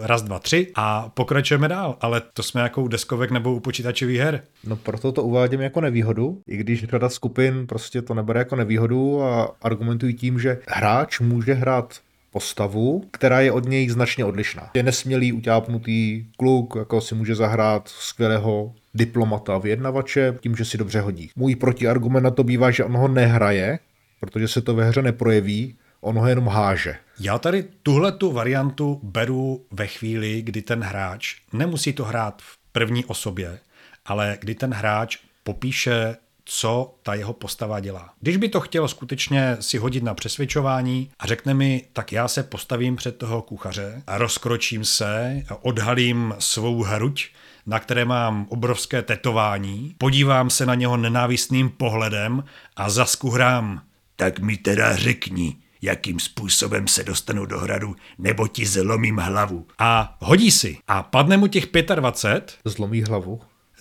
[0.06, 1.96] raz, dva, tři a pokračujeme dál.
[2.00, 4.42] Ale to jsme jako u deskovek nebo u počítačových her.
[4.64, 9.22] No proto to uvádím jako nevýhodu, i když řada skupin prostě to nebere jako nevýhodu
[9.22, 12.00] a argumentují tím, že hráč může hrát
[12.30, 14.70] postavu, která je od něj značně odlišná.
[14.74, 21.00] Je nesmělý, utápnutý kluk, jako si může zahrát skvělého diplomata, vyjednavače, tím, že si dobře
[21.00, 21.30] hodí.
[21.36, 23.78] Můj protiargument na to bývá, že on ho nehraje,
[24.20, 26.94] protože se to ve hře neprojeví, on ho jenom háže.
[27.20, 32.58] Já tady tuhle tu variantu beru ve chvíli, kdy ten hráč nemusí to hrát v
[32.72, 33.58] první osobě,
[34.06, 38.10] ale kdy ten hráč popíše co ta jeho postava dělá.
[38.20, 42.42] Když by to chtělo skutečně si hodit na přesvědčování a řekne mi, tak já se
[42.42, 47.28] postavím před toho kuchaře a rozkročím se a odhalím svou hruď,
[47.66, 52.44] na které mám obrovské tetování, podívám se na něho nenávistným pohledem
[52.76, 53.82] a zaskuhrám.
[54.16, 59.66] Tak mi teda řekni, jakým způsobem se dostanu do hradu, nebo ti zlomím hlavu.
[59.78, 60.78] A hodí si.
[60.88, 62.58] A padne mu těch 25.
[62.64, 63.40] Zlomí hlavu?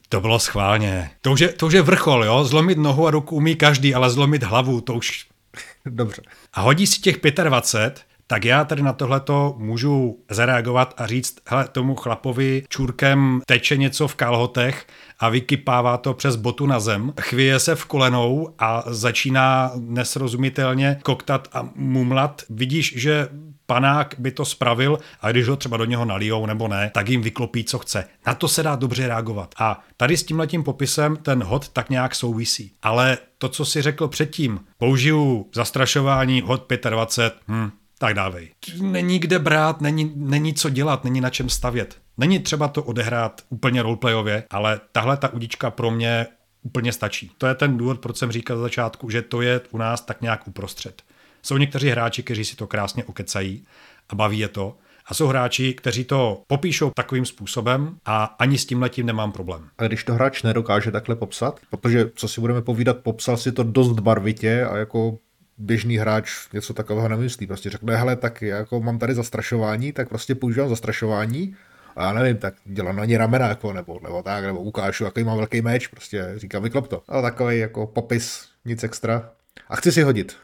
[0.09, 1.11] To bylo schválně.
[1.21, 2.43] To už, je, to už je vrchol, jo?
[2.43, 5.25] Zlomit nohu a ruku umí každý, ale zlomit hlavu, to už...
[5.85, 6.21] Dobře.
[6.53, 11.67] A hodí si těch 25, tak já tady na tohleto můžu zareagovat a říct, hele,
[11.71, 14.87] tomu chlapovi čurkem teče něco v kalhotech
[15.19, 21.47] a vykypává to přes botu na zem, chvěje se v kolenou a začíná nesrozumitelně koktat
[21.53, 22.41] a mumlat.
[22.49, 23.27] Vidíš, že
[23.69, 27.21] panák by to spravil a když ho třeba do něho nalijou nebo ne, tak jim
[27.21, 28.05] vyklopí, co chce.
[28.27, 29.55] Na to se dá dobře reagovat.
[29.59, 32.71] A tady s tímhletím popisem ten hod tak nějak souvisí.
[32.81, 38.49] Ale to, co si řekl předtím, použiju zastrašování hod 25, hm, tak dávej.
[38.81, 41.97] Není kde brát, není, není co dělat, není na čem stavět.
[42.17, 46.27] Není třeba to odehrát úplně roleplayově, ale tahle ta udička pro mě
[46.63, 47.31] úplně stačí.
[47.37, 50.21] To je ten důvod, proč jsem říkal za začátku, že to je u nás tak
[50.21, 51.01] nějak uprostřed.
[51.41, 53.65] Jsou někteří hráči, kteří si to krásně ukecají
[54.09, 54.77] a baví je to.
[55.05, 59.69] A jsou hráči, kteří to popíšou takovým způsobem a ani s tím letím nemám problém.
[59.77, 63.63] A když to hráč nedokáže takhle popsat, protože co si budeme povídat, popsal si to
[63.63, 65.17] dost barvitě a jako
[65.57, 67.47] běžný hráč něco takového nemyslí.
[67.47, 71.55] Prostě řekne, hele, tak jako mám tady zastrašování, tak prostě používám zastrašování
[71.95, 75.23] a já nevím, tak dělám na ně ramena, jako, nebo, nebo tak, nebo ukážu, jaký
[75.23, 77.03] mám velký meč, prostě říkám, vyklop to.
[77.07, 79.29] Ale takový jako popis, nic extra.
[79.69, 80.35] A chci si hodit.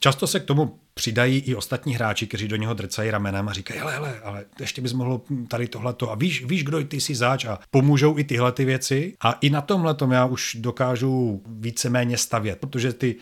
[0.00, 3.80] Často se k tomu přidají i ostatní hráči, kteří do něho drcají ramenem a říkají,
[3.80, 7.44] hele, hele, ale ještě bys mohl tady tohleto a víš, víš, kdo ty jsi zač
[7.44, 9.14] a pomůžou i tyhle ty věci.
[9.20, 13.16] A i na tomhle já už dokážu víceméně stavět, protože ty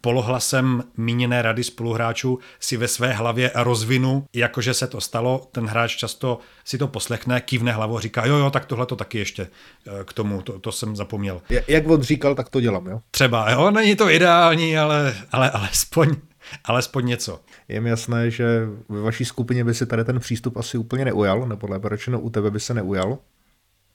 [0.00, 5.48] polohlasem míněné rady spoluhráčů si ve své hlavě rozvinu, jakože se to stalo.
[5.52, 9.18] Ten hráč často si to poslechne, kývne hlavou říká, jo, jo, tak tohle to taky
[9.18, 11.42] ještě eh, k tomu, to, to jsem zapomněl.
[11.68, 13.00] Jak on říkal, tak to dělám, jo?
[13.10, 16.16] Třeba, jo, není to ideální, ale, ale alespoň,
[16.64, 17.40] alespoň něco.
[17.68, 21.48] Je mi jasné, že ve vaší skupině by si tady ten přístup asi úplně neujal,
[21.48, 23.18] nebo lépe řečeno u tebe by se neujal.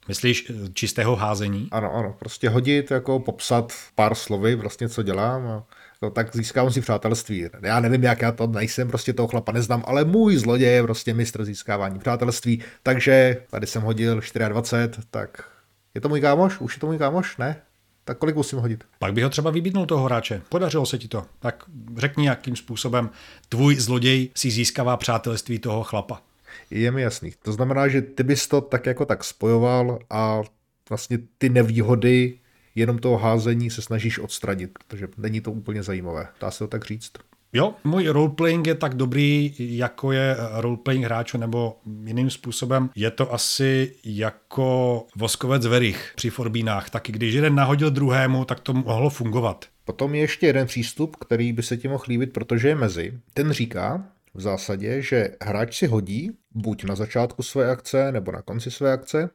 [0.07, 1.67] Myslíš eh, čistého házení?
[1.71, 5.63] Ano, ano, prostě hodit, jako popsat pár slovy, vlastně co dělám a
[6.01, 7.49] no, tak získám si přátelství.
[7.61, 11.13] Já nevím, jak já to nejsem, prostě toho chlapa neznám, ale můj zloděj je prostě
[11.13, 15.49] mistr získávání přátelství, takže tady jsem hodil 24, tak
[15.95, 16.59] je to můj kámoš?
[16.59, 17.37] Už je to můj kámoš?
[17.37, 17.61] Ne?
[18.05, 18.83] Tak kolik musím hodit?
[18.99, 20.41] Pak by ho třeba vybídnul toho hráče.
[20.49, 21.25] Podařilo se ti to.
[21.39, 21.63] Tak
[21.97, 23.09] řekni, jakým způsobem
[23.49, 26.21] tvůj zloděj si získává přátelství toho chlapa.
[26.69, 27.33] Je mi jasný.
[27.43, 30.41] To znamená, že ty bys to tak jako tak spojoval a
[30.89, 32.39] vlastně ty nevýhody
[32.75, 36.27] jenom toho házení se snažíš odstranit, protože není to úplně zajímavé.
[36.41, 37.11] Dá se to tak říct?
[37.53, 43.33] Jo, můj roleplaying je tak dobrý, jako je roleplaying hráčů, nebo jiným způsobem je to
[43.33, 46.89] asi jako voskovec verich při forbínách.
[46.89, 49.65] Taky když jeden nahodil druhému, tak to mohlo fungovat.
[49.85, 53.13] Potom je ještě jeden přístup, který by se ti mohl líbit, protože je mezi.
[53.33, 58.41] Ten říká v zásadě, že hráč si hodí buď na začátku své akce, nebo na
[58.41, 59.29] konci své akce,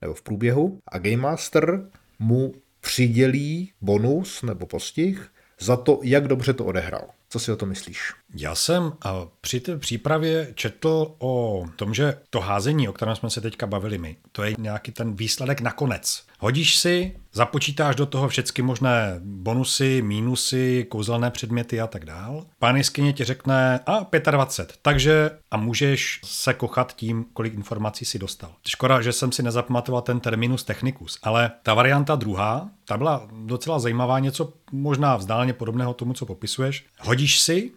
[0.00, 2.52] nebo v průběhu a Game Master mu
[2.82, 7.08] přidělí bonus nebo postih za to, jak dobře to odehrál.
[7.28, 8.12] Co si o to myslíš?
[8.34, 8.92] Já jsem
[9.40, 13.98] při té přípravě četl o tom, že to házení, o kterém jsme se teďka bavili
[13.98, 16.22] my, to je nějaký ten výsledek nakonec.
[16.38, 22.46] Hodíš si, započítáš do toho všechny možné bonusy, mínusy, kouzelné předměty a tak dál.
[22.58, 28.18] Pán jeskyně ti řekne a 25, takže a můžeš se kochat tím, kolik informací si
[28.18, 28.52] dostal.
[28.68, 33.78] Škoda, že jsem si nezapamatoval ten terminus technicus, ale ta varianta druhá, ta byla docela
[33.78, 36.84] zajímavá, něco možná vzdáleně podobného tomu, co popisuješ.
[37.00, 37.70] Hodíš si,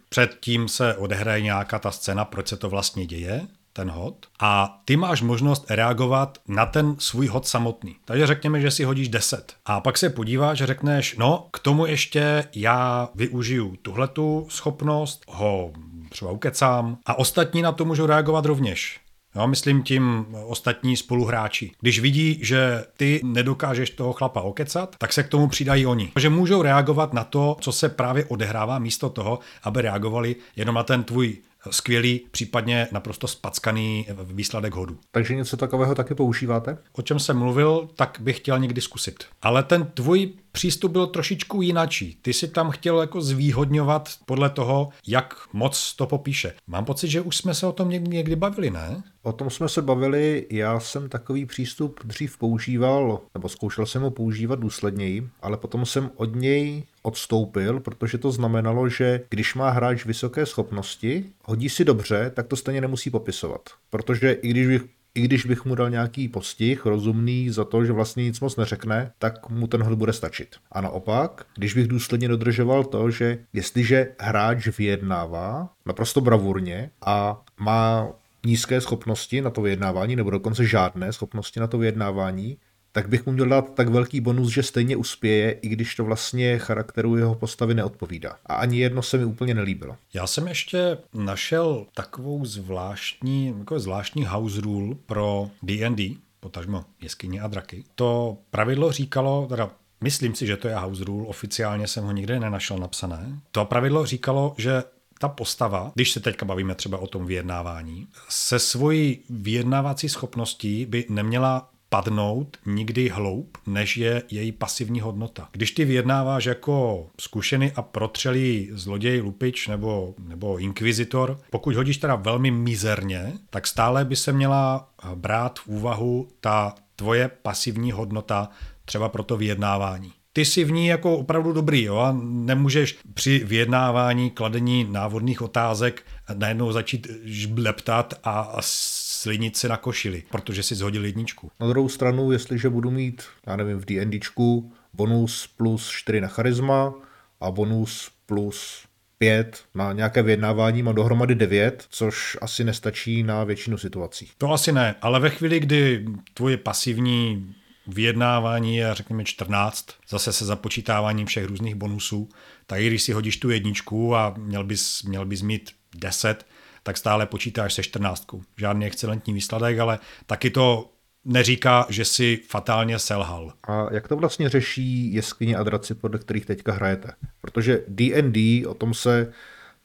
[0.46, 4.98] předtím se odehraje nějaká ta scéna, proč se to vlastně děje, ten hod a ty
[4.98, 7.96] máš možnost reagovat na ten svůj hod samotný.
[8.06, 11.86] Takže řekněme, že si hodíš 10 a pak se podíváš, že řekneš, no k tomu
[11.86, 15.72] ještě já využiju tuhletu schopnost, ho
[16.10, 19.00] třeba ukecám a ostatní na to můžou reagovat rovněž.
[19.36, 21.72] Jo, myslím tím ostatní spoluhráči.
[21.82, 26.12] Když vidí, že ty nedokážeš toho chlapa okecat, tak se k tomu přidají oni.
[26.20, 30.84] Že můžou reagovat na to, co se právě odehrává, místo toho, aby reagovali jenom na
[30.84, 31.38] ten tvůj
[31.70, 34.98] skvělý, případně naprosto spackaný výsledek hodu.
[35.12, 36.78] Takže něco takového taky používáte?
[36.92, 39.24] O čem jsem mluvil, tak bych chtěl někdy zkusit.
[39.42, 42.18] Ale ten tvůj přístup byl trošičku jinačí.
[42.22, 46.54] Ty si tam chtěl jako zvýhodňovat podle toho, jak moc to popíše.
[46.68, 49.04] Mám pocit, že už jsme se o tom někdy bavili, ne?
[49.24, 54.12] O tom jsme se bavili, já jsem takový přístup dřív používal, nebo zkoušel jsem ho
[54.12, 60.06] používat důsledněji, ale potom jsem od něj odstoupil, protože to znamenalo, že když má hráč
[60.06, 63.62] vysoké schopnosti, hodí si dobře, tak to stejně nemusí popisovat.
[63.90, 64.82] Protože i když bych
[65.16, 69.12] i když bych mu dal nějaký postih rozumný za to, že vlastně nic moc neřekne,
[69.20, 70.56] tak mu ten hod bude stačit.
[70.72, 78.08] A naopak, když bych důsledně dodržoval to, že jestliže hráč vyjednává naprosto bravurně a má
[78.46, 82.58] nízké schopnosti na to vyjednávání, nebo dokonce žádné schopnosti na to vyjednávání,
[82.96, 86.58] tak bych mu měl dát tak velký bonus, že stejně uspěje, i když to vlastně
[86.58, 88.38] charakteru jeho postavy neodpovídá.
[88.46, 89.98] A ani jedno se mi úplně nelíbilo.
[90.14, 97.48] Já jsem ještě našel takovou zvláštní, jako zvláštní house rule pro D&D, potažmo jeskyně a
[97.48, 97.84] draky.
[97.96, 102.40] To pravidlo říkalo, teda myslím si, že to je house rule, oficiálně jsem ho nikdy
[102.40, 103.40] nenašel napsané.
[103.52, 104.84] To pravidlo říkalo, že
[105.20, 111.06] ta postava, když se teďka bavíme třeba o tom vyjednávání, se svojí vyjednávací schopností by
[111.10, 115.50] neměla padnout nikdy hloub, než je její pasivní hodnota.
[115.52, 122.16] Když ty vyjednáváš jako zkušený a protřelý zloděj, lupič nebo, nebo inkvizitor, pokud hodíš teda
[122.16, 128.50] velmi mizerně, tak stále by se měla brát v úvahu ta tvoje pasivní hodnota
[128.86, 131.98] třeba pro to vyjednávání ty si v ní jako opravdu dobrý jo?
[131.98, 136.04] a nemůžeš při vyjednávání, kladení návodných otázek
[136.34, 139.05] najednou začít žbleptat a slinit
[139.54, 141.52] si na košili, protože si zhodil jedničku.
[141.60, 146.94] Na druhou stranu, jestliže budu mít, já nevím, v D&Dčku bonus plus 4 na charisma
[147.42, 148.86] a bonus plus
[149.18, 154.30] 5 na nějaké vyjednávání, mám dohromady 9, což asi nestačí na většinu situací.
[154.38, 157.54] To asi ne, ale ve chvíli, kdy tvoje pasivní
[157.88, 162.30] vyjednávání je řekněme 14, zase se započítáváním všech různých bonusů,
[162.68, 166.46] tak i když si hodíš tu jedničku a měl bys, měl bys mít 10,
[166.86, 168.28] tak stále počítáš se 14.
[168.58, 170.90] Žádný excelentní výsledek, ale taky to
[171.26, 173.54] neříká, že si fatálně selhal.
[173.68, 177.12] A jak to vlastně řeší jeskyně a draci, podle kterých teďka hrajete?
[177.42, 179.34] Protože D&D, o tom se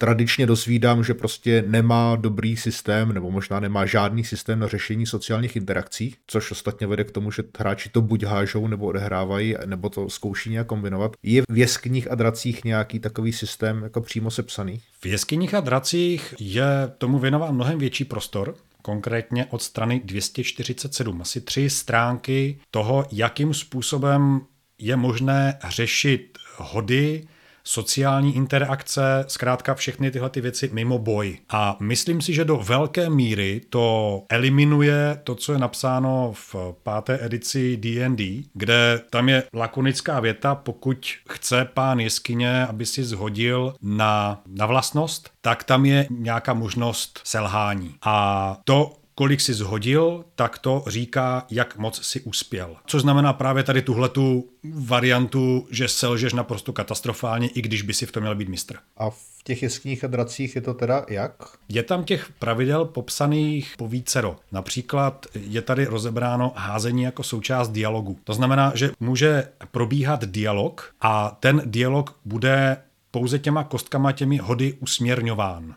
[0.00, 5.56] tradičně dosvídám, že prostě nemá dobrý systém, nebo možná nemá žádný systém na řešení sociálních
[5.56, 10.10] interakcí, což ostatně vede k tomu, že hráči to buď hážou, nebo odehrávají, nebo to
[10.10, 11.12] zkouší nějak kombinovat.
[11.22, 14.80] Je v jeskyních a dracích nějaký takový systém jako přímo sepsaný?
[15.00, 16.64] V jeskyních a dracích je
[16.98, 24.40] tomu věnován mnohem větší prostor, konkrétně od strany 247, asi tři stránky toho, jakým způsobem
[24.78, 27.26] je možné řešit hody,
[27.70, 31.38] sociální interakce, zkrátka všechny tyhle ty věci mimo boj.
[31.48, 37.18] A myslím si, že do velké míry to eliminuje to, co je napsáno v páté
[37.24, 44.42] edici D&D, kde tam je lakonická věta, pokud chce pán jeskyně, aby si zhodil na,
[44.46, 47.94] na vlastnost, tak tam je nějaká možnost selhání.
[48.02, 52.76] A to kolik si zhodil, tak to říká, jak moc si uspěl.
[52.86, 58.12] Co znamená právě tady tuhletu variantu, že selžeš naprosto katastrofálně, i když by si v
[58.12, 58.76] tom měl být mistr.
[58.96, 61.32] A v těch jeskyních a dracích je to teda jak?
[61.68, 64.36] Je tam těch pravidel popsaných po vícero.
[64.52, 68.18] Například je tady rozebráno házení jako součást dialogu.
[68.24, 72.76] To znamená, že může probíhat dialog a ten dialog bude
[73.10, 75.74] pouze těma kostkama, těmi hody usměrňován.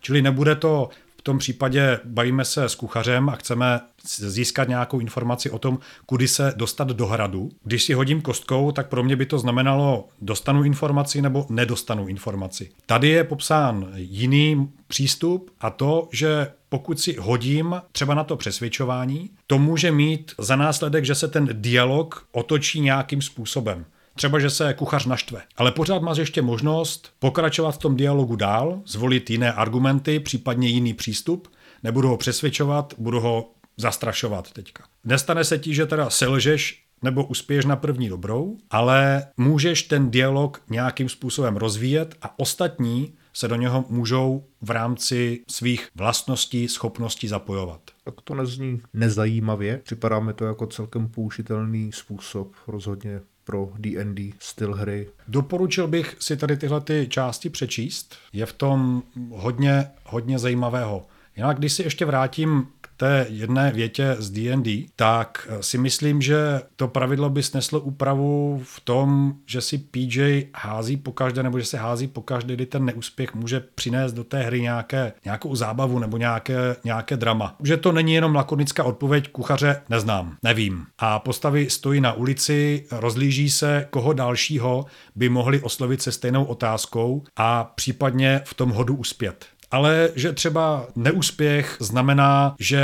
[0.00, 0.88] Čili nebude to
[1.22, 6.28] v tom případě bavíme se s kuchařem a chceme získat nějakou informaci o tom, kudy
[6.28, 7.50] se dostat do hradu.
[7.64, 12.70] Když si hodím kostkou, tak pro mě by to znamenalo dostanu informaci nebo nedostanu informaci.
[12.86, 19.30] Tady je popsán jiný přístup a to, že pokud si hodím třeba na to přesvědčování,
[19.46, 23.84] to může mít za následek, že se ten dialog otočí nějakým způsobem.
[24.22, 25.42] Třeba, že se kuchař naštve.
[25.56, 30.94] Ale pořád máš ještě možnost pokračovat v tom dialogu dál, zvolit jiné argumenty, případně jiný
[30.94, 31.48] přístup.
[31.82, 34.84] Nebudu ho přesvědčovat, budu ho zastrašovat teďka.
[35.04, 40.62] Nestane se ti, že teda selžeš nebo uspěješ na první dobrou, ale můžeš ten dialog
[40.70, 47.80] nějakým způsobem rozvíjet a ostatní se do něho můžou v rámci svých vlastností, schopností zapojovat.
[48.04, 49.80] Tak to nezní nezajímavě.
[49.84, 55.08] Připadá mi to jako celkem použitelný způsob rozhodně pro D&D styl hry.
[55.28, 58.16] Doporučil bych si tady tyhle ty části přečíst.
[58.32, 61.06] Je v tom hodně, hodně zajímavého.
[61.36, 62.66] Jinak, když si ještě vrátím
[63.02, 68.80] té jedné větě z D&D, tak si myslím, že to pravidlo by sneslo úpravu v
[68.80, 72.84] tom, že si PJ hází po každé, nebo že se hází po každé, kdy ten
[72.84, 77.56] neúspěch může přinést do té hry nějaké, nějakou zábavu nebo nějaké, nějaké drama.
[77.62, 80.86] Že to není jenom lakonická odpověď, kuchaře neznám, nevím.
[80.98, 84.84] A postavy stojí na ulici, rozlíží se, koho dalšího
[85.16, 90.86] by mohli oslovit se stejnou otázkou a případně v tom hodu uspět ale že třeba
[90.96, 92.82] neúspěch znamená, že...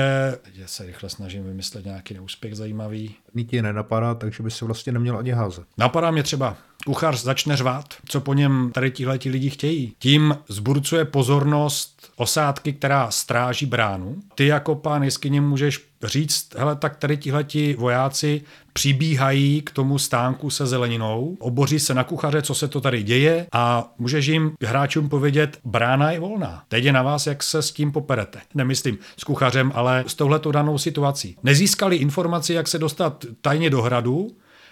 [0.54, 3.14] Já se rychle snažím vymyslet nějaký neúspěch zajímavý.
[3.34, 5.64] Ní ti nenapadá, takže by se vlastně neměl ani házet.
[5.78, 9.94] Napadá mě třeba kuchař začne řvát, co po něm tady tihle lidi chtějí.
[9.98, 14.16] Tím zburcuje pozornost osádky, která stráží bránu.
[14.34, 18.42] Ty jako pán jeskyně můžeš říct, hele, tak tady tihleti vojáci
[18.72, 23.46] přibíhají k tomu stánku se zeleninou, oboří se na kuchaře, co se to tady děje
[23.52, 26.62] a můžeš jim hráčům povědět, brána je volná.
[26.68, 28.38] Teď je na vás, jak se s tím poperete.
[28.54, 31.36] Nemyslím s kuchařem, ale s touhletou danou situací.
[31.42, 34.28] Nezískali informaci, jak se dostat tajně do hradu,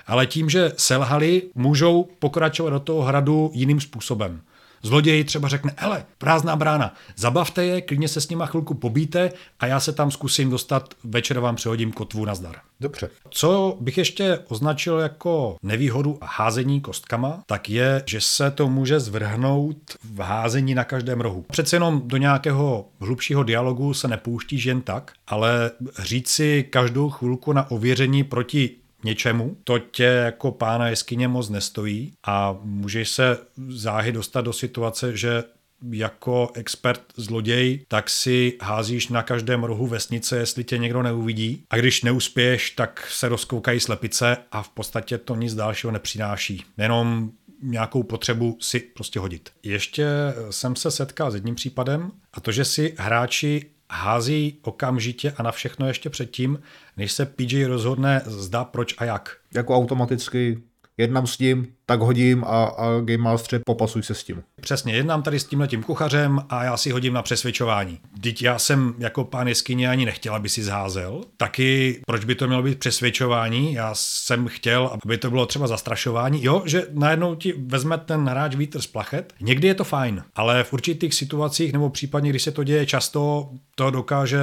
[0.07, 4.41] ale tím, že selhali, můžou pokračovat do toho hradu jiným způsobem.
[4.83, 9.67] Zloděj třeba řekne, hele, prázdná brána, zabavte je, klidně se s nima chvilku pobíte a
[9.67, 12.57] já se tam zkusím dostat, večer vám přehodím kotvu na zdar.
[12.81, 13.11] Dobře.
[13.31, 19.77] Co bych ještě označil jako nevýhodu házení kostkama, tak je, že se to může zvrhnout
[20.15, 21.45] v házení na každém rohu.
[21.49, 27.53] Přece jenom do nějakého hlubšího dialogu se nepouštíš jen tak, ale říct si každou chvilku
[27.53, 28.71] na ověření proti
[29.07, 33.39] něčemu, to tě jako pána jeskyně moc nestojí a můžeš se
[33.69, 35.45] záhy dostat do situace, že
[35.91, 41.65] jako expert zloděj, tak si házíš na každém rohu vesnice, jestli tě někdo neuvidí.
[41.71, 46.65] A když neuspěješ, tak se rozkoukají slepice a v podstatě to nic dalšího nepřináší.
[46.79, 47.31] Jenom
[47.63, 49.51] nějakou potřebu si prostě hodit.
[49.63, 50.07] Ještě
[50.51, 55.53] jsem se setkal s jedním případem a to, že si hráči hází okamžitě a na
[55.53, 56.61] všechno ještě předtím,
[56.97, 59.37] než se PJ rozhodne zda proč a jak.
[59.55, 60.63] Jako automaticky
[60.99, 64.43] jednám s tím, tak hodím a, a Game Master popasuj se s tím.
[64.61, 68.01] Přesně, jednám tady s tímhletím kuchařem a já si hodím na přesvědčování.
[68.21, 71.21] Teď já jsem jako pán jeskyně ani nechtěl, aby si zházel.
[71.37, 73.73] Taky, proč by to mělo být přesvědčování?
[73.73, 76.45] Já jsem chtěl, aby to bylo třeba zastrašování.
[76.45, 79.35] Jo, že najednou ti vezme ten hráč vítr z plachet.
[79.41, 83.51] Někdy je to fajn, ale v určitých situacích nebo případně, když se to děje často,
[83.75, 84.39] to dokáže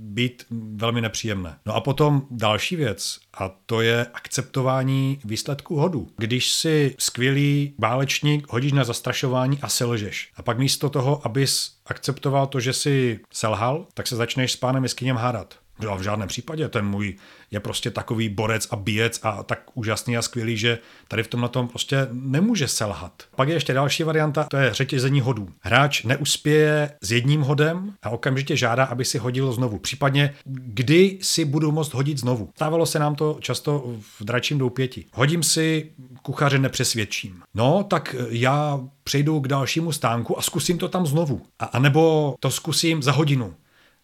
[0.00, 1.58] být velmi nepříjemné.
[1.66, 6.08] No a potom další věc, a to je akceptování výsledků hodu.
[6.16, 10.32] Když si skvělý válečník hodíš na zastrašování a selžeš.
[10.36, 14.82] A pak místo toho, abys akceptoval to, že si selhal, tak se začneš s pánem
[14.82, 15.59] jeskyněm hádat.
[15.82, 16.68] No, v žádném případě.
[16.68, 17.16] Ten můj
[17.50, 20.78] je prostě takový borec a bíjec a tak úžasný a skvělý, že
[21.08, 23.22] tady v tomhle tom prostě nemůže selhat.
[23.36, 25.48] Pak je ještě další varianta, to je řetězení hodů.
[25.60, 29.78] Hráč neuspěje s jedním hodem a okamžitě žádá, aby si hodil znovu.
[29.78, 32.48] Případně, kdy si budu moct hodit znovu.
[32.56, 35.04] Stávalo se nám to často v dračím doupěti.
[35.12, 35.90] Hodím si,
[36.22, 37.42] kuchaře nepřesvědčím.
[37.54, 41.42] No, tak já přejdu k dalšímu stánku a zkusím to tam znovu.
[41.58, 43.54] A, a nebo to zkusím za hodinu.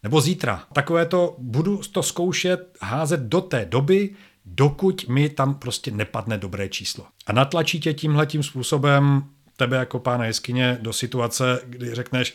[0.06, 0.64] Nebo zítra.
[0.72, 6.68] Takové to budu to zkoušet házet do té doby, dokud mi tam prostě nepadne dobré
[6.68, 7.06] číslo.
[7.26, 9.24] A natlačí tě tímhletím způsobem
[9.56, 12.34] tebe jako pána jeskyně do situace, kdy řekneš,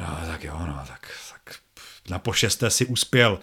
[0.00, 1.56] no tak jo, no tak, tak
[2.10, 3.38] na pošesté si uspěl,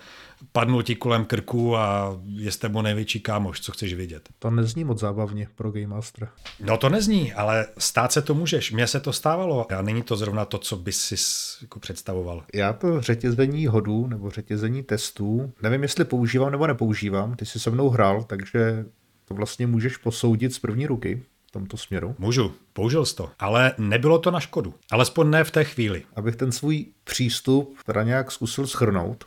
[0.51, 4.29] padnul ti kolem krku a je s tebou největší kámoš, co chceš vidět.
[4.39, 6.29] To nezní moc zábavně pro Game Master.
[6.59, 8.71] No to nezní, ale stát se to můžeš.
[8.71, 11.15] Mně se to stávalo a není to zrovna to, co bys si
[11.61, 12.43] jako představoval.
[12.53, 17.35] Já to řetězení hodů nebo řetězení testů, nevím, jestli používám nebo nepoužívám.
[17.35, 18.85] Ty jsi se mnou hrál, takže
[19.25, 22.15] to vlastně můžeš posoudit z první ruky v tomto směru.
[22.19, 24.73] Můžu, použil jsi to, ale nebylo to na škodu.
[24.91, 26.03] Alespoň ne v té chvíli.
[26.15, 29.25] Abych ten svůj přístup teda nějak zkusil schrnout,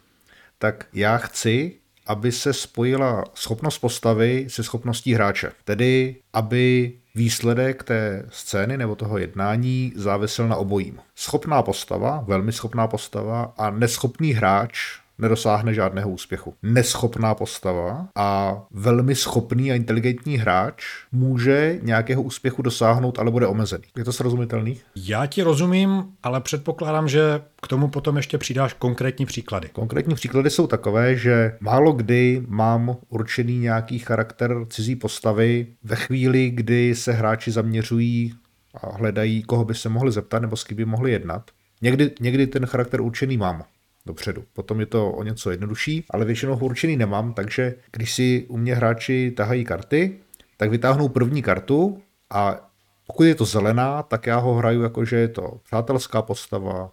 [0.60, 1.72] tak já chci,
[2.06, 5.52] aby se spojila schopnost postavy se schopností hráče.
[5.64, 10.98] Tedy, aby výsledek té scény nebo toho jednání závisel na obojím.
[11.14, 16.54] Schopná postava, velmi schopná postava a neschopný hráč nedosáhne žádného úspěchu.
[16.62, 23.84] Neschopná postava a velmi schopný a inteligentní hráč může nějakého úspěchu dosáhnout, ale bude omezený.
[23.96, 24.80] Je to srozumitelný?
[24.96, 29.68] Já ti rozumím, ale předpokládám, že k tomu potom ještě přidáš konkrétní příklady.
[29.72, 36.50] Konkrétní příklady jsou takové, že málo kdy mám určený nějaký charakter cizí postavy ve chvíli,
[36.50, 38.34] kdy se hráči zaměřují
[38.74, 41.50] a hledají, koho by se mohli zeptat nebo s kým by mohli jednat.
[41.82, 43.64] Někdy, někdy ten charakter určený mám
[44.10, 44.44] dopředu.
[44.52, 48.56] Potom je to o něco jednodušší, ale většinou ho určený nemám, takže když si u
[48.56, 50.18] mě hráči tahají karty,
[50.56, 52.70] tak vytáhnou první kartu a
[53.06, 56.90] pokud je to zelená, tak já ho hraju jako, že je to přátelská postava,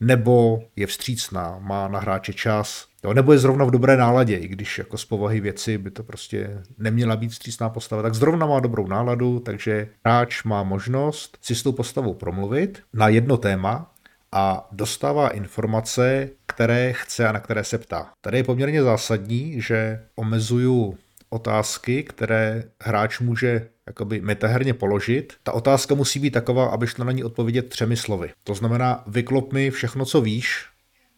[0.00, 4.48] nebo je vstřícná, má na hráče čas, jo, nebo je zrovna v dobré náladě, i
[4.48, 8.60] když jako z povahy věci by to prostě neměla být vstřícná postava, tak zrovna má
[8.60, 13.90] dobrou náladu, takže hráč má možnost si s tou postavou promluvit na jedno téma
[14.32, 18.10] a dostává informace, které chce a na které se ptá.
[18.20, 20.98] Tady je poměrně zásadní, že omezuju
[21.30, 25.32] otázky, které hráč může jakoby metaherně položit.
[25.42, 28.30] Ta otázka musí být taková, aby šlo na ní odpovědět třemi slovy.
[28.44, 30.66] To znamená, vyklop mi všechno, co víš,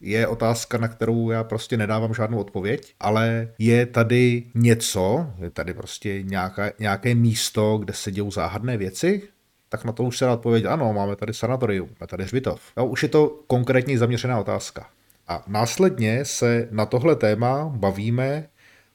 [0.01, 5.75] je otázka, na kterou já prostě nedávám žádnou odpověď, ale je tady něco, je tady
[5.75, 9.23] prostě nějaká, nějaké místo, kde se dějou záhadné věci,
[9.71, 12.61] tak na to už se dá odpovědět, ano, máme tady sanatorium, máme tady hřbitov.
[12.77, 14.91] Jo, už je to konkrétně zaměřená otázka.
[15.29, 18.49] A následně se na tohle téma bavíme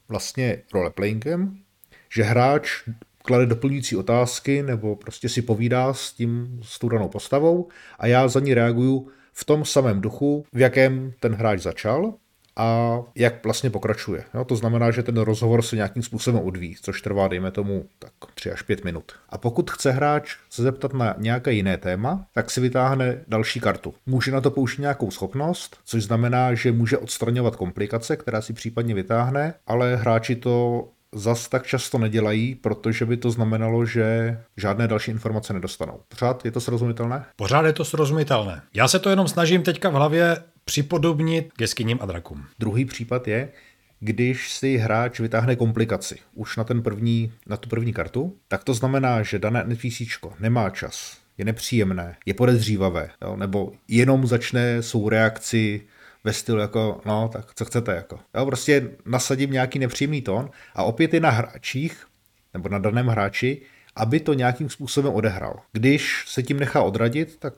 [0.10, 1.58] vlastně roleplayingem,
[2.10, 2.84] že hráč
[3.18, 7.68] klade doplňující otázky nebo prostě si povídá s tím, s tou danou postavou
[8.00, 12.14] a já za ní reaguju v tom samém duchu, v jakém ten hráč začal
[12.58, 14.24] a jak vlastně pokračuje.
[14.34, 18.12] Jo, to znamená, že ten rozhovor se nějakým způsobem odvíjí, což trvá, dejme tomu, tak
[18.36, 19.12] 3 až 5 minut.
[19.30, 23.94] A pokud chce hráč se zeptat na nějaké jiné téma, tak si vytáhne další kartu.
[24.06, 28.94] Může na to použít nějakou schopnost, což znamená, že může odstraňovat komplikace, která si případně
[28.96, 35.12] vytáhne, ale hráči to zas tak často nedělají, protože by to znamenalo, že žádné další
[35.12, 36.00] informace nedostanou.
[36.08, 37.26] Pořád je to srozumitelné?
[37.36, 38.62] Pořád je to srozumitelné.
[38.74, 42.46] Já se to jenom snažím teďka v hlavě připodobnit k jeskyním a drakům.
[42.60, 43.50] Druhý případ je,
[44.00, 48.74] když si hráč vytáhne komplikaci už na, ten první, na tu první kartu, tak to
[48.74, 50.02] znamená, že dané NPC
[50.40, 55.82] nemá čas, je nepříjemné, je podezřívavé, jo, nebo jenom začne svou reakci
[56.26, 58.20] ve stylu jako, no, tak co chcete, jako.
[58.38, 62.06] Jo, prostě nasadím nějaký nepříjemný tón a opět je na hráčích,
[62.54, 63.62] nebo na daném hráči,
[63.96, 65.60] aby to nějakým způsobem odehrál.
[65.72, 67.54] Když se tím nechá odradit, tak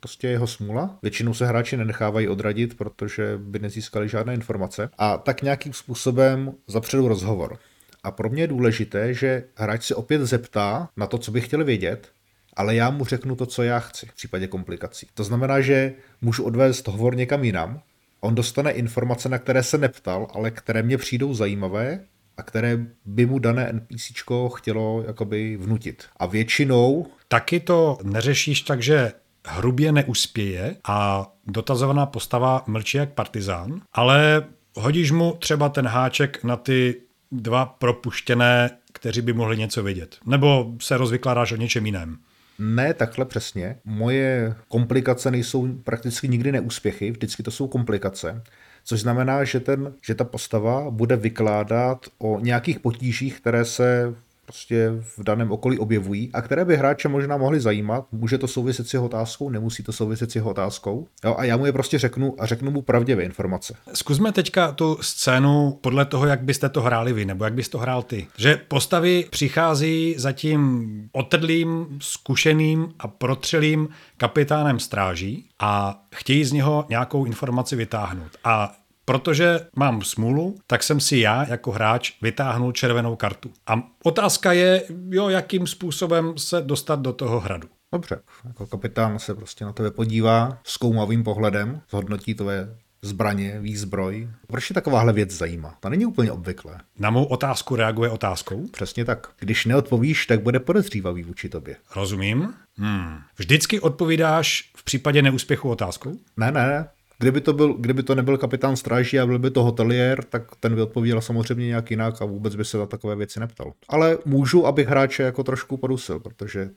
[0.00, 0.98] prostě jeho smůla.
[1.02, 4.90] Většinou se hráči nenechávají odradit, protože by nezískali žádné informace.
[4.98, 7.58] A tak nějakým způsobem zapředu rozhovor.
[8.04, 11.64] A pro mě je důležité, že hráč se opět zeptá na to, co by chtěl
[11.64, 12.08] vědět,
[12.56, 15.06] ale já mu řeknu to, co já chci v případě komplikací.
[15.14, 17.82] To znamená, že můžu odvést hovor někam jinam,
[18.24, 22.00] on dostane informace, na které se neptal, ale které mě přijdou zajímavé
[22.36, 24.12] a které by mu dané NPC
[24.54, 26.04] chtělo jakoby vnutit.
[26.16, 27.06] A většinou...
[27.28, 29.12] Taky to neřešíš tak, že
[29.46, 34.44] hrubě neuspěje a dotazovaná postava mlčí jak partizán, ale
[34.74, 37.02] hodíš mu třeba ten háček na ty
[37.32, 40.16] dva propuštěné, kteří by mohli něco vědět.
[40.26, 42.18] Nebo se rozvykládáš o něčem jiném.
[42.64, 43.76] Ne takhle přesně.
[43.84, 48.42] Moje komplikace nejsou prakticky nikdy neúspěchy, vždycky to jsou komplikace.
[48.84, 54.14] Což znamená, že, ten, že ta postava bude vykládat o nějakých potížích, které se
[54.46, 58.06] prostě v daném okolí objevují a které by hráče možná mohly zajímat.
[58.12, 61.06] Může to souviset s jeho otázkou, nemusí to souviset s jeho otázkou.
[61.24, 63.74] Jo, a já mu je prostě řeknu a řeknu mu pravdivé informace.
[63.94, 67.78] Zkusme teďka tu scénu podle toho, jak byste to hráli vy, nebo jak bys to
[67.78, 68.26] hrál ty.
[68.36, 76.84] Že postavy přichází za tím otedlým, zkušeným a protřelým kapitánem stráží a chtějí z něho
[76.88, 78.30] nějakou informaci vytáhnout.
[78.44, 78.72] A
[79.04, 83.50] Protože mám smůlu, tak jsem si já jako hráč vytáhnul červenou kartu.
[83.66, 87.68] A otázka je, jo, jakým způsobem se dostat do toho hradu.
[87.92, 94.28] Dobře, jako kapitán se prostě na tebe podívá zkoumavým pohledem, zhodnotí tvoje zbraně, výzbroj.
[94.46, 95.76] Proč je takováhle věc zajímá?
[95.80, 96.78] To není úplně obvyklé.
[96.98, 98.66] Na mou otázku reaguje otázkou?
[98.68, 99.26] Přesně tak.
[99.38, 101.76] Když neodpovíš, tak bude podezřívavý vůči tobě.
[101.96, 102.54] Rozumím.
[102.76, 103.18] Hmm.
[103.36, 106.12] Vždycky odpovídáš v případě neúspěchu otázkou?
[106.36, 106.88] Ne, ne,
[107.22, 110.74] Kdyby to, byl, kdyby to nebyl kapitán stráží a byl by to hotelier, tak ten
[110.74, 113.72] by odpověděl samozřejmě nějak jinak a vůbec by se na takové věci neptal.
[113.88, 116.70] Ale můžu, abych hráče jako trošku podusil, protože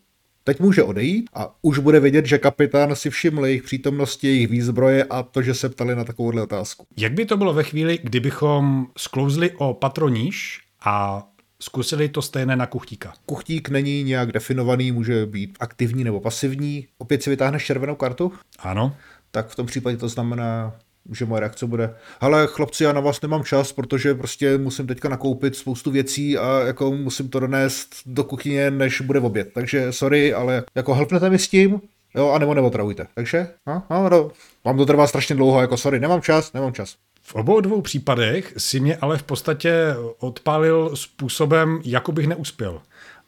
[0.43, 5.03] Teď může odejít a už bude vědět, že kapitán si všiml jejich přítomnosti, jejich výzbroje
[5.03, 6.85] a to, že se ptali na takovouhle otázku.
[6.97, 11.23] Jak by to bylo ve chvíli, kdybychom sklouzli o patroníž a
[11.59, 13.13] Zkusili to stejné na kuchtíka.
[13.25, 16.87] Kuchtík není nějak definovaný, může být aktivní nebo pasivní.
[16.97, 18.31] Opět si vytáhneš červenou kartu?
[18.59, 18.95] Ano
[19.35, 20.73] tak v tom případě to znamená,
[21.11, 25.09] že moje reakce bude, ale chlapci, já na vás nemám čas, protože prostě musím teďka
[25.09, 29.51] nakoupit spoustu věcí a jako musím to donést do kuchyně, než bude v oběd.
[29.53, 31.81] Takže sorry, ale jako helpnete mi s tím,
[32.15, 33.07] jo, a nebo neotravujte.
[33.15, 34.31] Takže, no, no, no,
[34.65, 36.95] vám to trvá strašně dlouho, jako sorry, nemám čas, nemám čas.
[37.21, 42.81] V obou dvou případech si mě ale v podstatě odpálil způsobem, jako bych neuspěl.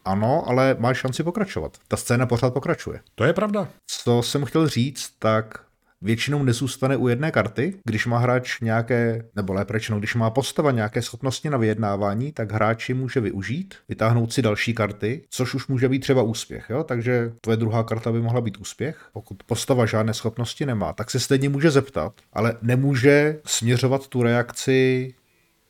[0.06, 1.78] Ano, ale máš šanci pokračovat.
[1.88, 3.00] Ta scéna pořád pokračuje.
[3.16, 3.68] To je pravda.
[3.88, 5.67] Co jsem chtěl říct, tak
[6.02, 7.74] většinou nezůstane u jedné karty.
[7.84, 12.52] Když má hráč nějaké, nebo lépe řečeno, když má postava nějaké schopnosti na vyjednávání, tak
[12.52, 16.66] hráč ji může využít, vytáhnout si další karty, což už může být třeba úspěch.
[16.70, 16.84] Jo?
[16.84, 19.10] Takže tvoje druhá karta by mohla být úspěch.
[19.14, 25.14] Pokud postava žádné schopnosti nemá, tak se stejně může zeptat, ale nemůže směřovat tu reakci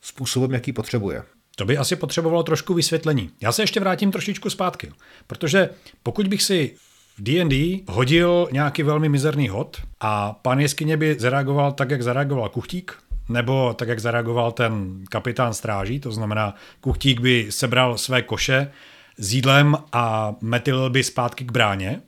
[0.00, 1.22] způsobem, jaký potřebuje.
[1.56, 3.30] To by asi potřebovalo trošku vysvětlení.
[3.40, 4.92] Já se ještě vrátím trošičku zpátky,
[5.26, 5.70] protože
[6.02, 6.74] pokud bych si
[7.18, 12.48] v D&D hodil nějaký velmi mizerný hod a pan jeskyně by zareagoval tak, jak zareagoval
[12.48, 12.92] kuchtík,
[13.28, 18.70] nebo tak, jak zareagoval ten kapitán stráží, to znamená, kuchtík by sebral své koše
[19.16, 22.00] s jídlem a metil by zpátky k bráně,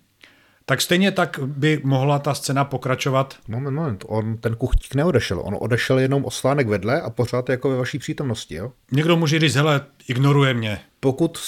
[0.70, 3.34] tak stejně tak by mohla ta scéna pokračovat.
[3.48, 7.52] Moment, moment, on ten kuchtík neodešel, on odešel jenom o stánek vedle a pořád je
[7.52, 8.72] jako ve vaší přítomnosti, jo?
[8.92, 10.80] Někdo může říct, hele, ignoruje mě.
[11.00, 11.38] Pokud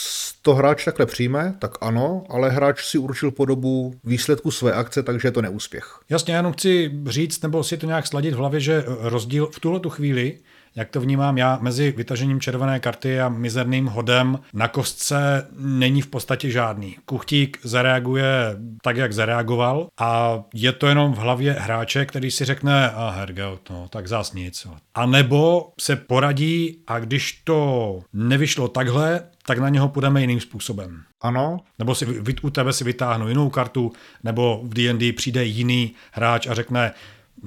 [0.42, 5.28] to hráč takhle přijme, tak ano, ale hráč si určil podobu výsledku své akce, takže
[5.28, 5.98] je to neúspěch.
[6.08, 9.60] Jasně, já jenom chci říct, nebo si to nějak sladit v hlavě, že rozdíl v
[9.60, 10.38] tuhle tu chvíli
[10.76, 16.06] jak to vnímám já, mezi vytažením červené karty a mizerným hodem na kostce není v
[16.06, 16.96] podstatě žádný.
[17.04, 22.90] Kuchtík zareaguje tak, jak zareagoval a je to jenom v hlavě hráče, který si řekne,
[22.90, 24.66] a hergel, no, tak zás nic.
[24.94, 31.02] A nebo se poradí a když to nevyšlo takhle, tak na něho půjdeme jiným způsobem.
[31.20, 31.60] Ano.
[31.78, 32.06] Nebo si,
[32.42, 33.92] u tebe si vytáhnu jinou kartu,
[34.22, 36.92] nebo v D&D přijde jiný hráč a řekne,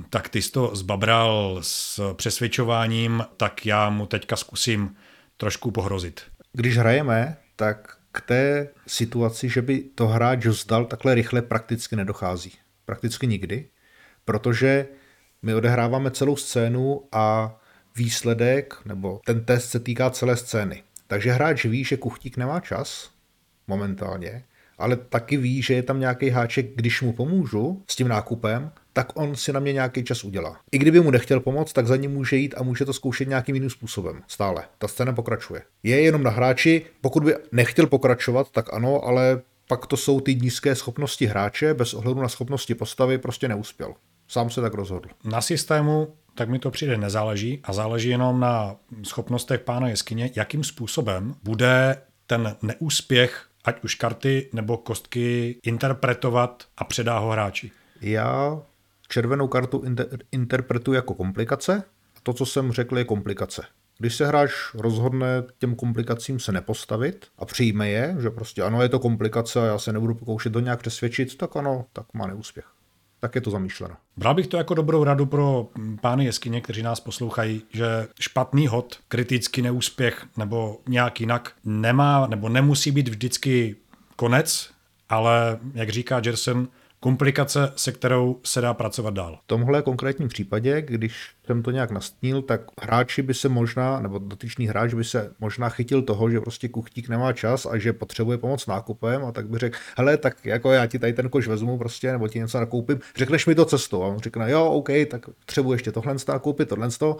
[0.09, 4.95] tak ty jsi to zbabral s přesvědčováním, tak já mu teďka zkusím
[5.37, 6.21] trošku pohrozit.
[6.53, 12.51] Když hrajeme, tak k té situaci, že by to hráč vzdal takhle rychle, prakticky nedochází.
[12.85, 13.69] Prakticky nikdy,
[14.25, 14.87] protože
[15.41, 17.57] my odehráváme celou scénu a
[17.95, 20.83] výsledek, nebo ten test se týká celé scény.
[21.07, 23.11] Takže hráč ví, že kuchtík nemá čas
[23.67, 24.43] momentálně,
[24.77, 29.19] ale taky ví, že je tam nějaký háček, když mu pomůžu s tím nákupem, tak
[29.19, 30.57] on si na mě nějaký čas udělá.
[30.71, 33.55] I kdyby mu nechtěl pomoct, tak za ním může jít a může to zkoušet nějakým
[33.55, 34.21] jiným způsobem.
[34.27, 34.63] Stále.
[34.77, 35.61] Ta scéna pokračuje.
[35.83, 40.35] Je jenom na hráči, pokud by nechtěl pokračovat, tak ano, ale pak to jsou ty
[40.35, 43.93] nízké schopnosti hráče, bez ohledu na schopnosti postavy, prostě neuspěl.
[44.27, 45.09] Sám se tak rozhodl.
[45.23, 50.63] Na systému tak mi to přijde nezáleží a záleží jenom na schopnostech pána jeskyně, jakým
[50.63, 57.71] způsobem bude ten neúspěch, ať už karty nebo kostky, interpretovat a předá ho hráči.
[58.01, 58.61] Já
[59.07, 61.83] červenou kartu inter- interpretuji jako komplikace
[62.17, 63.63] a to, co jsem řekl, je komplikace.
[63.97, 68.89] Když se hráč rozhodne těm komplikacím se nepostavit a přijme je, že prostě ano, je
[68.89, 72.65] to komplikace a já se nebudu pokoušet to nějak přesvědčit, tak ano, tak má neúspěch.
[73.19, 73.95] Tak je to zamýšleno.
[74.17, 75.67] Bral bych to jako dobrou radu pro
[76.01, 82.49] pány jeskyně, kteří nás poslouchají, že špatný hod, kritický neúspěch nebo nějak jinak nemá nebo
[82.49, 83.75] nemusí být vždycky
[84.15, 84.69] konec,
[85.09, 86.67] ale jak říká Jerson,
[87.05, 89.39] komplikace, se kterou se dá pracovat dál.
[89.43, 94.19] V tomhle konkrétním případě, když jsem to nějak nastínil, tak hráči by se možná, nebo
[94.19, 98.37] dotyčný hráč by se možná chytil toho, že prostě kuchtík nemá čas a že potřebuje
[98.37, 101.77] pomoc nákupem a tak by řekl, hele, tak jako já ti tady ten koš vezmu
[101.77, 104.03] prostě, nebo ti něco nakoupím, řekneš mi to cestou.
[104.03, 107.17] A on řekne, jo, OK, tak potřebuji ještě tohle nakoupit, tohle to.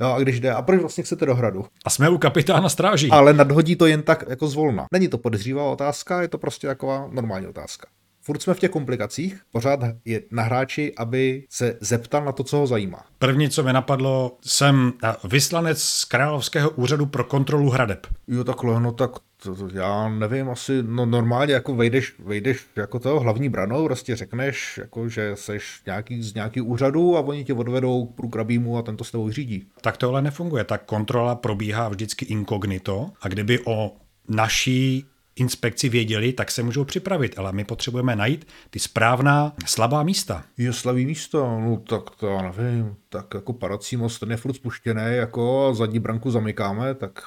[0.00, 1.64] Jo, a když jde, a proč vlastně chcete do hradu?
[1.84, 3.10] A jsme u kapitána stráží.
[3.10, 4.86] Ale nadhodí to jen tak jako zvolna.
[4.92, 7.86] Není to podezřívá otázka, je to prostě taková normální otázka
[8.26, 12.56] furt jsme v těch komplikacích, pořád je na hráči, aby se zeptal na to, co
[12.56, 13.04] ho zajímá.
[13.18, 14.92] První, co mi napadlo, jsem
[15.24, 18.06] vyslanec z Královského úřadu pro kontrolu hradeb.
[18.28, 19.10] Jo, takhle, no tak
[19.42, 24.16] to, to, já nevím, asi no normálně jako vejdeš, vejdeš jako toho hlavní branou, prostě
[24.16, 28.82] řekneš, jako, že seš nějaký, z nějaký úřadu a oni tě odvedou k průkrabímu a
[28.82, 29.66] tento s tebou řídí.
[29.80, 30.64] Tak to ale nefunguje.
[30.64, 33.92] Ta kontrola probíhá vždycky inkognito a kdyby o
[34.28, 35.04] naší
[35.36, 40.44] inspekci věděli, tak se můžou připravit, ale my potřebujeme najít ty správná slabá místa.
[40.58, 45.02] Je slabý místo, no tak to já nevím, tak jako parací most je furt spuštěný,
[45.06, 47.22] jako zadní branku zamykáme, tak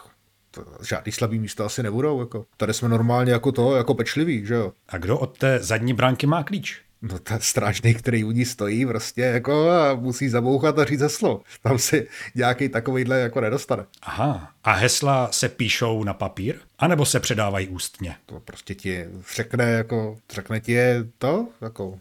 [0.89, 2.20] žádný slabý místa asi nebudou.
[2.20, 2.45] Jako.
[2.57, 4.74] Tady jsme normálně jako to, jako pečliví, že jo.
[4.89, 6.82] A kdo od té zadní branky má klíč?
[7.02, 11.41] No ten strážný, který u ní stojí prostě jako a musí zabouchat a říct heslo.
[11.62, 13.86] Tam si nějaký takovýhle jako nedostane.
[14.02, 14.52] Aha.
[14.64, 16.56] A hesla se píšou na papír?
[16.80, 18.16] A nebo se předávají ústně?
[18.26, 22.00] To prostě ti řekne jako, řekne ti je to, jako,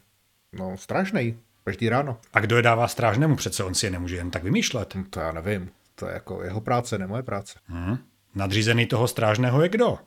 [0.52, 1.34] no strážnej,
[1.64, 2.18] každý ráno.
[2.32, 3.36] A kdo je dává strážnému?
[3.36, 4.94] Přece on si je nemůže jen tak vymýšlet.
[4.94, 5.70] No, to já nevím.
[5.94, 7.58] To je jako jeho práce, ne moje práce.
[7.66, 7.98] Hmm.
[8.34, 9.98] Nadřízený toho strážného je kdo?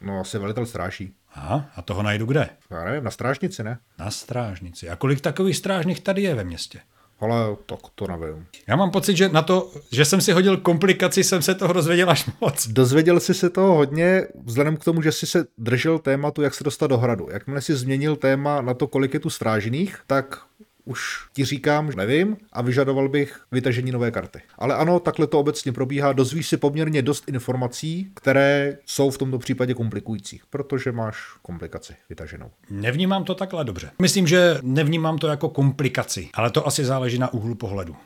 [0.00, 1.14] No asi velitel stráží.
[1.36, 2.48] Aha, a toho najdu kde?
[2.70, 3.78] Já nevím, na strážnici, ne?
[3.98, 4.88] Na strážnici.
[4.88, 6.80] A kolik takových strážných tady je ve městě?
[7.20, 8.46] Ale tak to nevím.
[8.66, 12.10] Já mám pocit, že na to, že jsem si hodil komplikaci, jsem se toho dozvěděl
[12.10, 12.68] až moc.
[12.68, 16.64] Dozvěděl jsi se toho hodně, vzhledem k tomu, že jsi se držel tématu, jak se
[16.64, 17.28] dostat do hradu.
[17.30, 20.38] Jakmile jsi změnil téma na to, kolik je tu strážných, tak
[20.86, 24.40] už ti říkám, že nevím a vyžadoval bych vytažení nové karty.
[24.58, 29.38] Ale ano, takhle to obecně probíhá, dozvíš si poměrně dost informací, které jsou v tomto
[29.38, 32.50] případě komplikující, protože máš komplikaci vytaženou.
[32.70, 33.90] Nevnímám to takhle dobře.
[34.02, 37.96] Myslím, že nevnímám to jako komplikaci, ale to asi záleží na úhlu pohledu.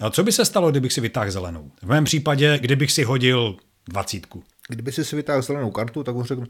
[0.00, 1.70] A co by se stalo, kdybych si vytáhl zelenou?
[1.82, 3.56] V mém případě, kdybych si hodil
[3.88, 4.44] dvacítku.
[4.68, 6.44] Kdyby si si vytáhl zelenou kartu, tak on řekl,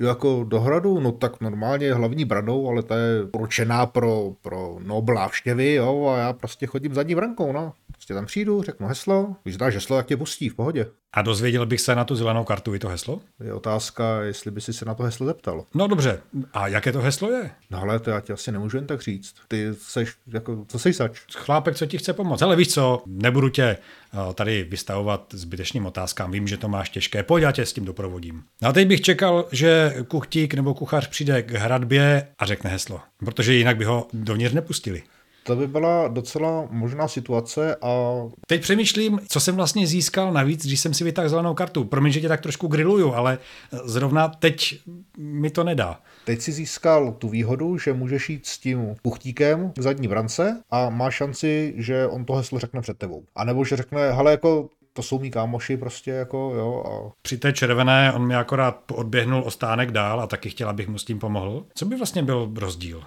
[0.00, 4.78] Jo, jako do hradu, no tak normálně hlavní branou, ale ta je určená pro, pro
[4.82, 7.72] nobl návštěvy, jo, a já prostě chodím zadní brankou, no.
[8.08, 10.86] Prostě tam přijdu, řeknu heslo, když dáš heslo, jak tě pustí, v pohodě.
[11.12, 13.20] A dozvěděl bych se na tu zelenou kartu i to heslo?
[13.44, 15.66] Je otázka, jestli by si se na to heslo zeptal.
[15.74, 16.20] No dobře,
[16.52, 17.50] a jaké to heslo je?
[17.70, 19.34] No ale to já ti asi nemůžu jen tak říct.
[19.48, 21.20] Ty seš, jako, co seš sač?
[21.34, 22.42] Chlápek, co ti chce pomoct.
[22.42, 26.32] Ale víš co, nebudu tě eh, tady vystavovat zbytečným otázkám.
[26.32, 27.22] Vím, že to máš těžké.
[27.22, 28.42] Pojď, já tě s tím doprovodím.
[28.62, 33.00] No a teď bych čekal, že kuchtík nebo kuchař přijde k hradbě a řekne heslo.
[33.18, 35.02] Protože jinak by ho dovnitř nepustili.
[35.48, 40.80] To by byla docela možná situace a Teď přemýšlím, co jsem vlastně získal navíc, když
[40.80, 41.84] jsem si vytáhl zelenou kartu.
[41.84, 43.38] Promiň, že tě tak trošku grilluju, ale
[43.84, 44.80] zrovna teď
[45.18, 46.00] mi to nedá.
[46.24, 50.90] teď si získal tu výhodu, že můžeš jít s tím puchtíkem k zadní brance a
[50.90, 53.24] má šanci, že on to heslo řekne před tebou.
[53.36, 57.38] A nebo že řekne, hele, jako to jsou mý kámoši prostě jako, jo, a Při
[57.38, 61.04] té červené on mi akorát odběhnul o stánek dál a taky chtěl, abych mu s
[61.04, 61.64] tím pomohl.
[61.74, 63.02] Co by vlastně byl rozdíl?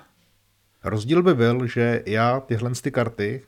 [0.83, 3.41] Rozdíl by byl, že já tyhle ty karty,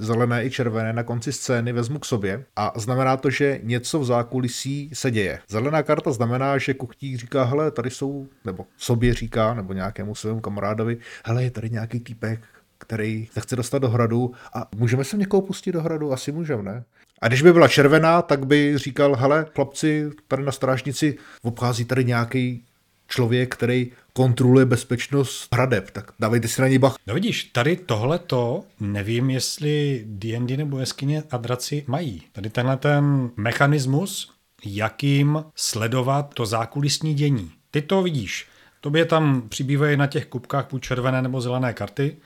[0.00, 4.04] zelené i červené, na konci scény vezmu k sobě a znamená to, že něco v
[4.04, 5.38] zákulisí se děje.
[5.48, 10.40] Zelená karta znamená, že kuchtík říká, hele, tady jsou, nebo sobě říká, nebo nějakému svému
[10.40, 12.40] kamarádovi, hele, je tady nějaký týpek,
[12.78, 16.12] který se chce dostat do hradu a můžeme se někoho pustit do hradu?
[16.12, 16.84] Asi můžeme, ne?
[17.20, 22.04] A když by byla červená, tak by říkal, hele, chlapci, tady na strážnici obchází tady
[22.04, 22.64] nějaký
[23.08, 26.96] člověk, který kontroluje bezpečnost hradeb, tak dávejte si na něj bach.
[27.06, 32.22] No vidíš, tady tohleto nevím, jestli D&D nebo jeskyně a draci mají.
[32.32, 34.32] Tady tenhle ten mechanismus,
[34.64, 37.52] jakým sledovat to zákulisní dění.
[37.70, 38.46] Ty to vidíš.
[38.80, 42.16] Tobě tam přibývají na těch kubkách buď červené nebo zelené karty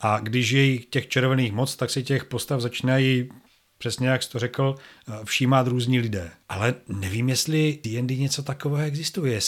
[0.00, 3.28] a když je těch červených moc, tak si těch postav začínají
[3.78, 4.74] přesně jak jsi to řekl,
[5.24, 6.30] všímat různí lidé.
[6.48, 9.40] Ale nevím, jestli D&D něco takového existuje,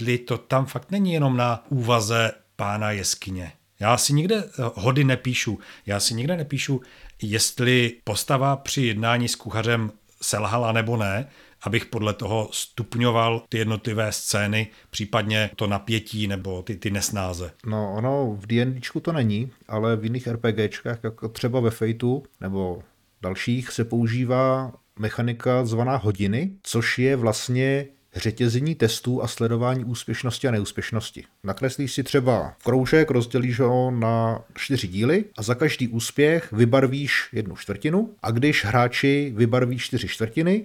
[0.00, 3.52] jestli to tam fakt není jenom na úvaze pána jeskyně.
[3.80, 5.58] Já si nikde eh, hody nepíšu.
[5.86, 6.80] Já si nikde nepíšu,
[7.22, 11.28] jestli postava při jednání s kuchařem selhala nebo ne,
[11.62, 17.50] abych podle toho stupňoval ty jednotlivé scény, případně to napětí nebo ty, ty nesnáze.
[17.66, 22.82] No, ono v D&Dčku to není, ale v jiných RPGčkách, jako třeba ve Fateu nebo
[23.22, 27.86] dalších, se používá mechanika zvaná hodiny, což je vlastně
[28.16, 31.24] řetězení testů a sledování úspěšnosti a neúspěšnosti.
[31.44, 37.56] Nakreslíš si třeba kroužek, rozdělíš ho na čtyři díly a za každý úspěch vybarvíš jednu
[37.56, 40.64] čtvrtinu a když hráči vybarví čtyři čtvrtiny,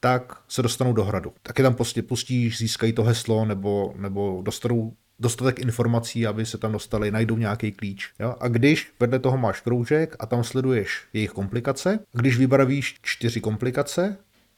[0.00, 1.32] tak se dostanou do hradu.
[1.42, 6.72] Taky tam prostě pustíš, získají to heslo nebo, nebo dostanou dostatek informací, aby se tam
[6.72, 8.10] dostali, najdou nějaký klíč.
[8.20, 8.34] Jo?
[8.40, 14.16] A když vedle toho máš kroužek a tam sleduješ jejich komplikace, když vybarvíš čtyři komplikace,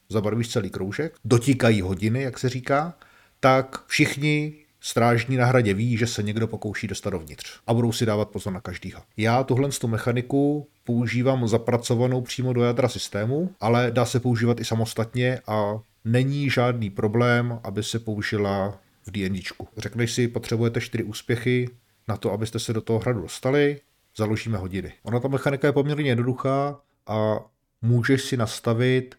[0.09, 2.95] zabarvíš celý kroužek, dotíkají hodiny, jak se říká,
[3.41, 8.07] tak všichni strážní na hradě ví, že se někdo pokouší dostat dovnitř a budou si
[8.07, 9.03] dávat pozor na každýho.
[9.17, 14.65] Já tuhle tu mechaniku používám zapracovanou přímo do jádra systému, ale dá se používat i
[14.65, 19.69] samostatně a není žádný problém, aby se použila v D&Dčku.
[19.77, 21.69] Řekneš si, potřebujete čtyři úspěchy
[22.09, 23.81] na to, abyste se do toho hradu dostali,
[24.17, 24.93] založíme hodiny.
[25.03, 27.39] Ona ta mechanika je poměrně jednoduchá a
[27.83, 29.15] můžeš si nastavit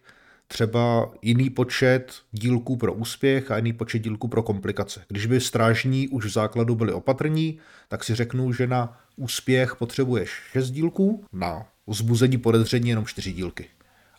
[0.48, 5.04] třeba jiný počet dílků pro úspěch a jiný počet dílků pro komplikace.
[5.08, 10.30] Když by strážní už v základu byli opatrní, tak si řeknu, že na úspěch potřebuješ
[10.52, 13.66] 6 dílků, na vzbuzení podezření jenom 4 dílky.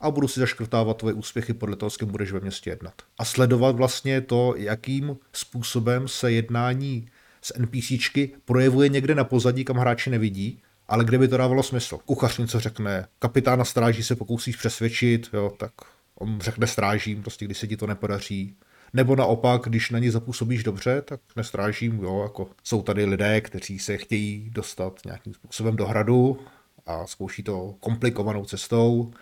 [0.02, 2.94] A budu si zaškrtávat tvoje úspěchy podle toho, s kým budeš ve městě jednat.
[3.18, 7.10] A sledovat vlastně to, jakým způsobem se jednání
[7.42, 12.00] s NPCčky projevuje někde na pozadí, kam hráči nevidí, ale kde by to dávalo smysl.
[12.06, 15.72] Kuchař něco řekne, kapitána stráží se pokusíš přesvědčit, jo, tak
[16.20, 18.56] on řekne strážím, prostě když se ti to nepodaří.
[18.94, 23.80] Nebo naopak, když na ně zapůsobíš dobře, tak nestrážím, jo, jako jsou tady lidé, kteří
[23.80, 26.40] se chtějí dostat nějakým způsobem do hradu
[26.86, 29.14] a zkouší to komplikovanou cestou,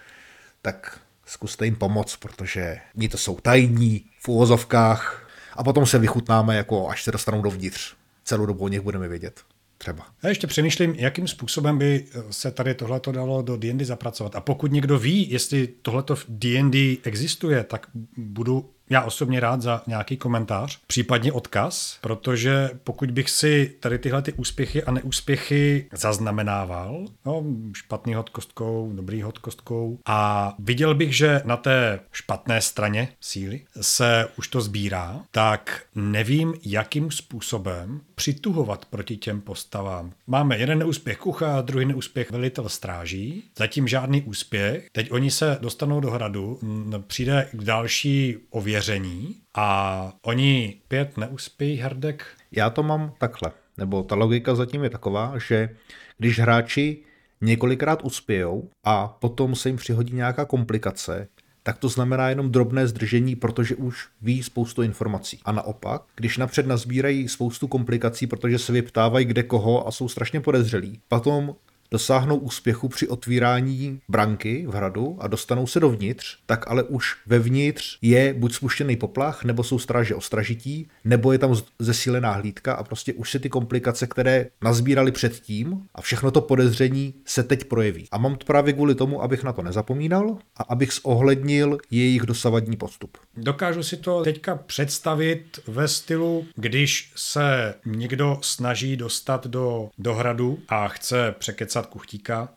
[0.62, 6.56] tak zkuste jim pomoct, protože oni to jsou tajní v úvozovkách a potom se vychutnáme,
[6.56, 7.96] jako až se dostanou dovnitř.
[8.24, 9.43] Celou dobu o nich budeme vědět.
[9.86, 10.06] Třeba.
[10.24, 14.36] Já ještě přemýšlím, jakým způsobem by se tady tohleto dalo do D&D zapracovat.
[14.36, 19.82] A pokud někdo ví, jestli tohleto v D&D existuje, tak budu já osobně rád za
[19.88, 27.06] nějaký komentář, případně odkaz, protože pokud bych si tady tyhle ty úspěchy a neúspěchy zaznamenával,
[27.26, 33.08] no, špatný hod kostkou, dobrý hod kostkou, a viděl bych, že na té špatné straně
[33.22, 40.12] síly se už to sbírá, tak nevím, jakým způsobem přituhovat proti těm postavám.
[40.28, 44.88] Máme jeden neúspěch kucha, druhý neúspěch velitel stráží, zatím žádný úspěch.
[44.92, 46.60] Teď oni se dostanou do hradu,
[47.08, 52.26] přijde k další ověře ověření a oni pět neuspějí hrdek.
[52.51, 55.69] Já to mám takhle, nebo ta logika zatím je taková, že
[56.17, 57.03] když hráči
[57.41, 61.28] několikrát uspějou a potom se jim přihodí nějaká komplikace,
[61.63, 65.39] tak to znamená jenom drobné zdržení, protože už ví spoustu informací.
[65.45, 70.41] A naopak, když napřed nazbírají spoustu komplikací, protože se vyptávají kde koho a jsou strašně
[70.41, 71.55] podezřelí, potom
[71.92, 77.98] dosáhnou úspěchu při otvírání branky v hradu a dostanou se dovnitř, tak ale už vevnitř
[78.02, 83.14] je buď spuštěný poplach, nebo jsou stráže ostražití, nebo je tam zesílená hlídka a prostě
[83.14, 88.08] už se ty komplikace, které nazbírali předtím a všechno to podezření se teď projeví.
[88.12, 92.78] A mám to právě kvůli tomu, abych na to nezapomínal a abych zohlednil jejich dosavadní
[92.78, 93.18] postup.
[93.38, 100.60] Dokážu si to teďka představit ve stylu, když se někdo snaží dostat do, do hradu
[100.70, 102.49] a chce překecat napsat kuchtíka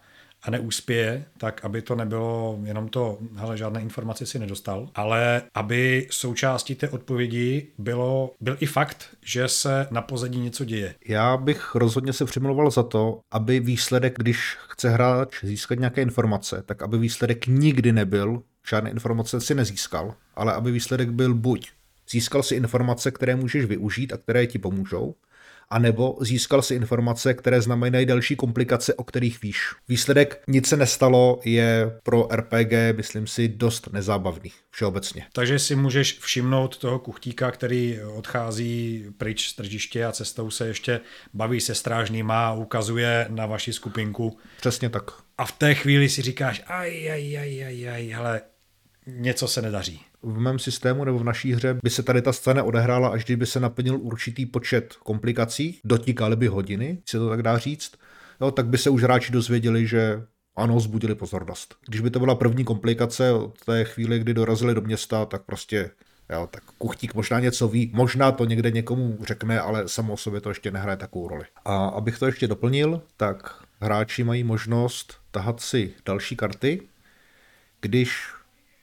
[0.42, 6.06] a neúspěje, tak aby to nebylo jenom to, hele, žádné informace si nedostal, ale aby
[6.10, 10.94] součástí té odpovědi bylo, byl i fakt, že se na pozadí něco děje.
[11.08, 16.62] Já bych rozhodně se přimlouval za to, aby výsledek, když chce hráč získat nějaké informace,
[16.66, 21.70] tak aby výsledek nikdy nebyl, žádné informace si nezískal, ale aby výsledek byl buď
[22.10, 25.14] získal si informace, které můžeš využít a které ti pomůžou,
[25.70, 29.60] anebo získal si informace, které znamenají další komplikace, o kterých víš.
[29.88, 35.26] Výsledek nic se nestalo je pro RPG, myslím si, dost nezábavný všeobecně.
[35.32, 41.00] Takže si můžeš všimnout toho kuchtíka, který odchází pryč z tržiště a cestou se ještě
[41.34, 44.38] baví se strážnýma a ukazuje na vaši skupinku.
[44.56, 45.10] Přesně tak.
[45.38, 48.40] A v té chvíli si říkáš, aj, aj, aj, aj, aj, hele,
[49.06, 52.62] něco se nedaří v mém systému nebo v naší hře by se tady ta scéna
[52.62, 57.58] odehrála, až kdyby se naplnil určitý počet komplikací, dotíkaly by hodiny, se to tak dá
[57.58, 57.92] říct,
[58.40, 60.22] jo, tak by se už hráči dozvěděli, že
[60.56, 61.74] ano, zbudili pozornost.
[61.88, 65.90] Když by to byla první komplikace od té chvíli, kdy dorazili do města, tak prostě
[66.32, 70.40] Jo, tak kuchtík možná něco ví, možná to někde někomu řekne, ale samo o sobě
[70.40, 71.44] to ještě nehraje takovou roli.
[71.64, 76.88] A abych to ještě doplnil, tak hráči mají možnost tahat si další karty,
[77.80, 78.32] když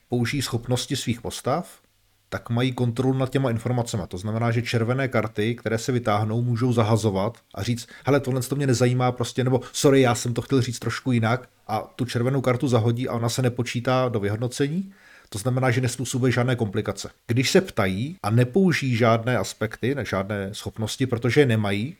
[0.08, 1.80] použijí schopnosti svých postav,
[2.28, 4.02] tak mají kontrolu nad těma informacemi.
[4.08, 8.56] To znamená, že červené karty, které se vytáhnou, můžou zahazovat a říct, hele, tohle to
[8.56, 12.40] mě nezajímá prostě, nebo sorry, já jsem to chtěl říct trošku jinak a tu červenou
[12.40, 14.92] kartu zahodí a ona se nepočítá do vyhodnocení.
[15.28, 17.10] To znamená, že nespůsobuje žádné komplikace.
[17.26, 21.96] Když se ptají a nepoužijí žádné aspekty, žádné schopnosti, protože je nemají,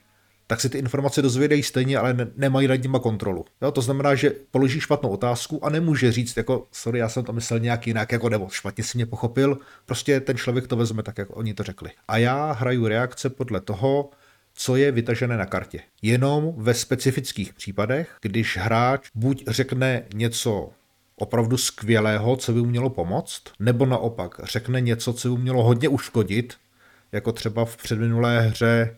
[0.47, 3.45] tak si ty informace dozvědějí stejně, ale ne, nemají nad nima kontrolu.
[3.63, 7.33] Jo, to znamená, že položí špatnou otázku a nemůže říct, jako, sorry, já jsem to
[7.33, 11.19] myslel nějak jinak, jako, nebo špatně si mě pochopil, prostě ten člověk to vezme tak,
[11.19, 11.91] jak oni to řekli.
[12.09, 14.11] A já hraju reakce podle toho,
[14.55, 15.81] co je vytažené na kartě.
[16.03, 20.71] Jenom ve specifických případech, když hráč buď řekne něco
[21.17, 25.63] opravdu skvělého, co by mu mělo pomoct, nebo naopak řekne něco, co by mu mělo
[25.63, 26.55] hodně uškodit,
[27.13, 28.97] jako třeba v předminulé hře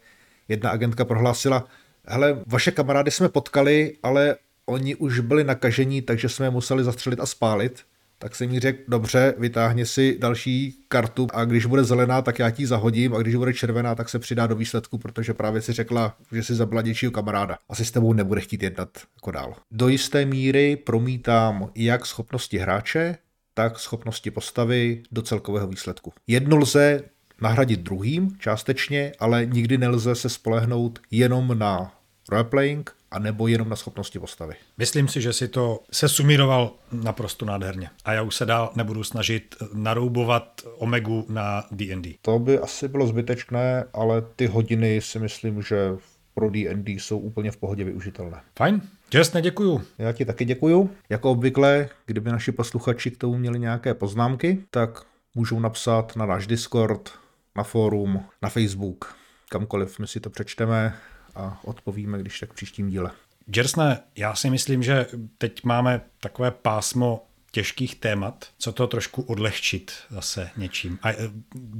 [0.48, 1.64] jedna agentka prohlásila,
[2.06, 4.36] hele, vaše kamarády jsme potkali, ale
[4.66, 7.82] oni už byli nakažení, takže jsme je museli zastřelit a spálit.
[8.20, 12.50] Tak jsem jí řekl, dobře, vytáhni si další kartu a když bude zelená, tak já
[12.50, 16.16] ti zahodím a když bude červená, tak se přidá do výsledku, protože právě si řekla,
[16.32, 17.58] že si zabila něčího kamaráda.
[17.68, 19.54] Asi s tebou nebude chtít jednat jako dál.
[19.70, 23.16] Do jisté míry promítám jak schopnosti hráče,
[23.54, 26.12] tak schopnosti postavy do celkového výsledku.
[26.26, 27.02] Jedno lze
[27.40, 31.94] nahradit druhým částečně, ale nikdy nelze se spolehnout jenom na
[32.28, 34.54] roleplaying a nebo jenom na schopnosti postavy.
[34.78, 37.90] Myslím si, že si to se sumíroval naprosto nádherně.
[38.04, 42.14] A já už se dál nebudu snažit naroubovat Omegu na D&D.
[42.22, 45.96] To by asi bylo zbytečné, ale ty hodiny si myslím, že
[46.34, 48.40] pro D&D jsou úplně v pohodě využitelné.
[48.58, 48.82] Fajn,
[49.14, 49.82] Jasně, děkuju.
[49.98, 50.90] Já ti taky děkuju.
[51.08, 55.02] Jako obvykle, kdyby naši posluchači k tomu měli nějaké poznámky, tak
[55.34, 57.10] můžou napsat na náš Discord,
[57.58, 59.16] na fórum, na Facebook,
[59.48, 60.96] kamkoliv my si to přečteme
[61.34, 63.10] a odpovíme, když tak v příštím díle.
[63.56, 65.06] Jersne, já si myslím, že
[65.38, 70.98] teď máme takové pásmo těžkých témat, co to trošku odlehčit zase něčím.
[71.02, 71.16] A eh,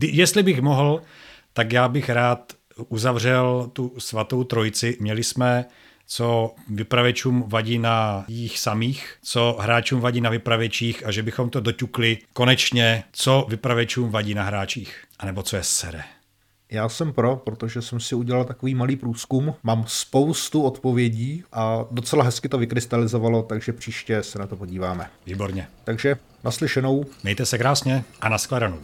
[0.03, 1.03] jestli bych mohl,
[1.53, 2.53] tak já bych rád
[2.89, 4.97] uzavřel tu svatou trojici.
[5.01, 5.65] Měli jsme
[6.07, 11.61] co vypravečům vadí na jich samých, co hráčům vadí na vypravěčích a že bychom to
[11.61, 16.05] doťukli konečně, co vypravečům vadí na hráčích, anebo co je sere.
[16.71, 19.55] Já jsem pro, protože jsem si udělal takový malý průzkum.
[19.63, 25.11] Mám spoustu odpovědí a docela hezky to vykrystalizovalo, takže příště se na to podíváme.
[25.27, 25.69] Výborně.
[25.85, 27.05] Takže naslyšenou.
[27.23, 28.79] Mějte se krásně a nashledanou.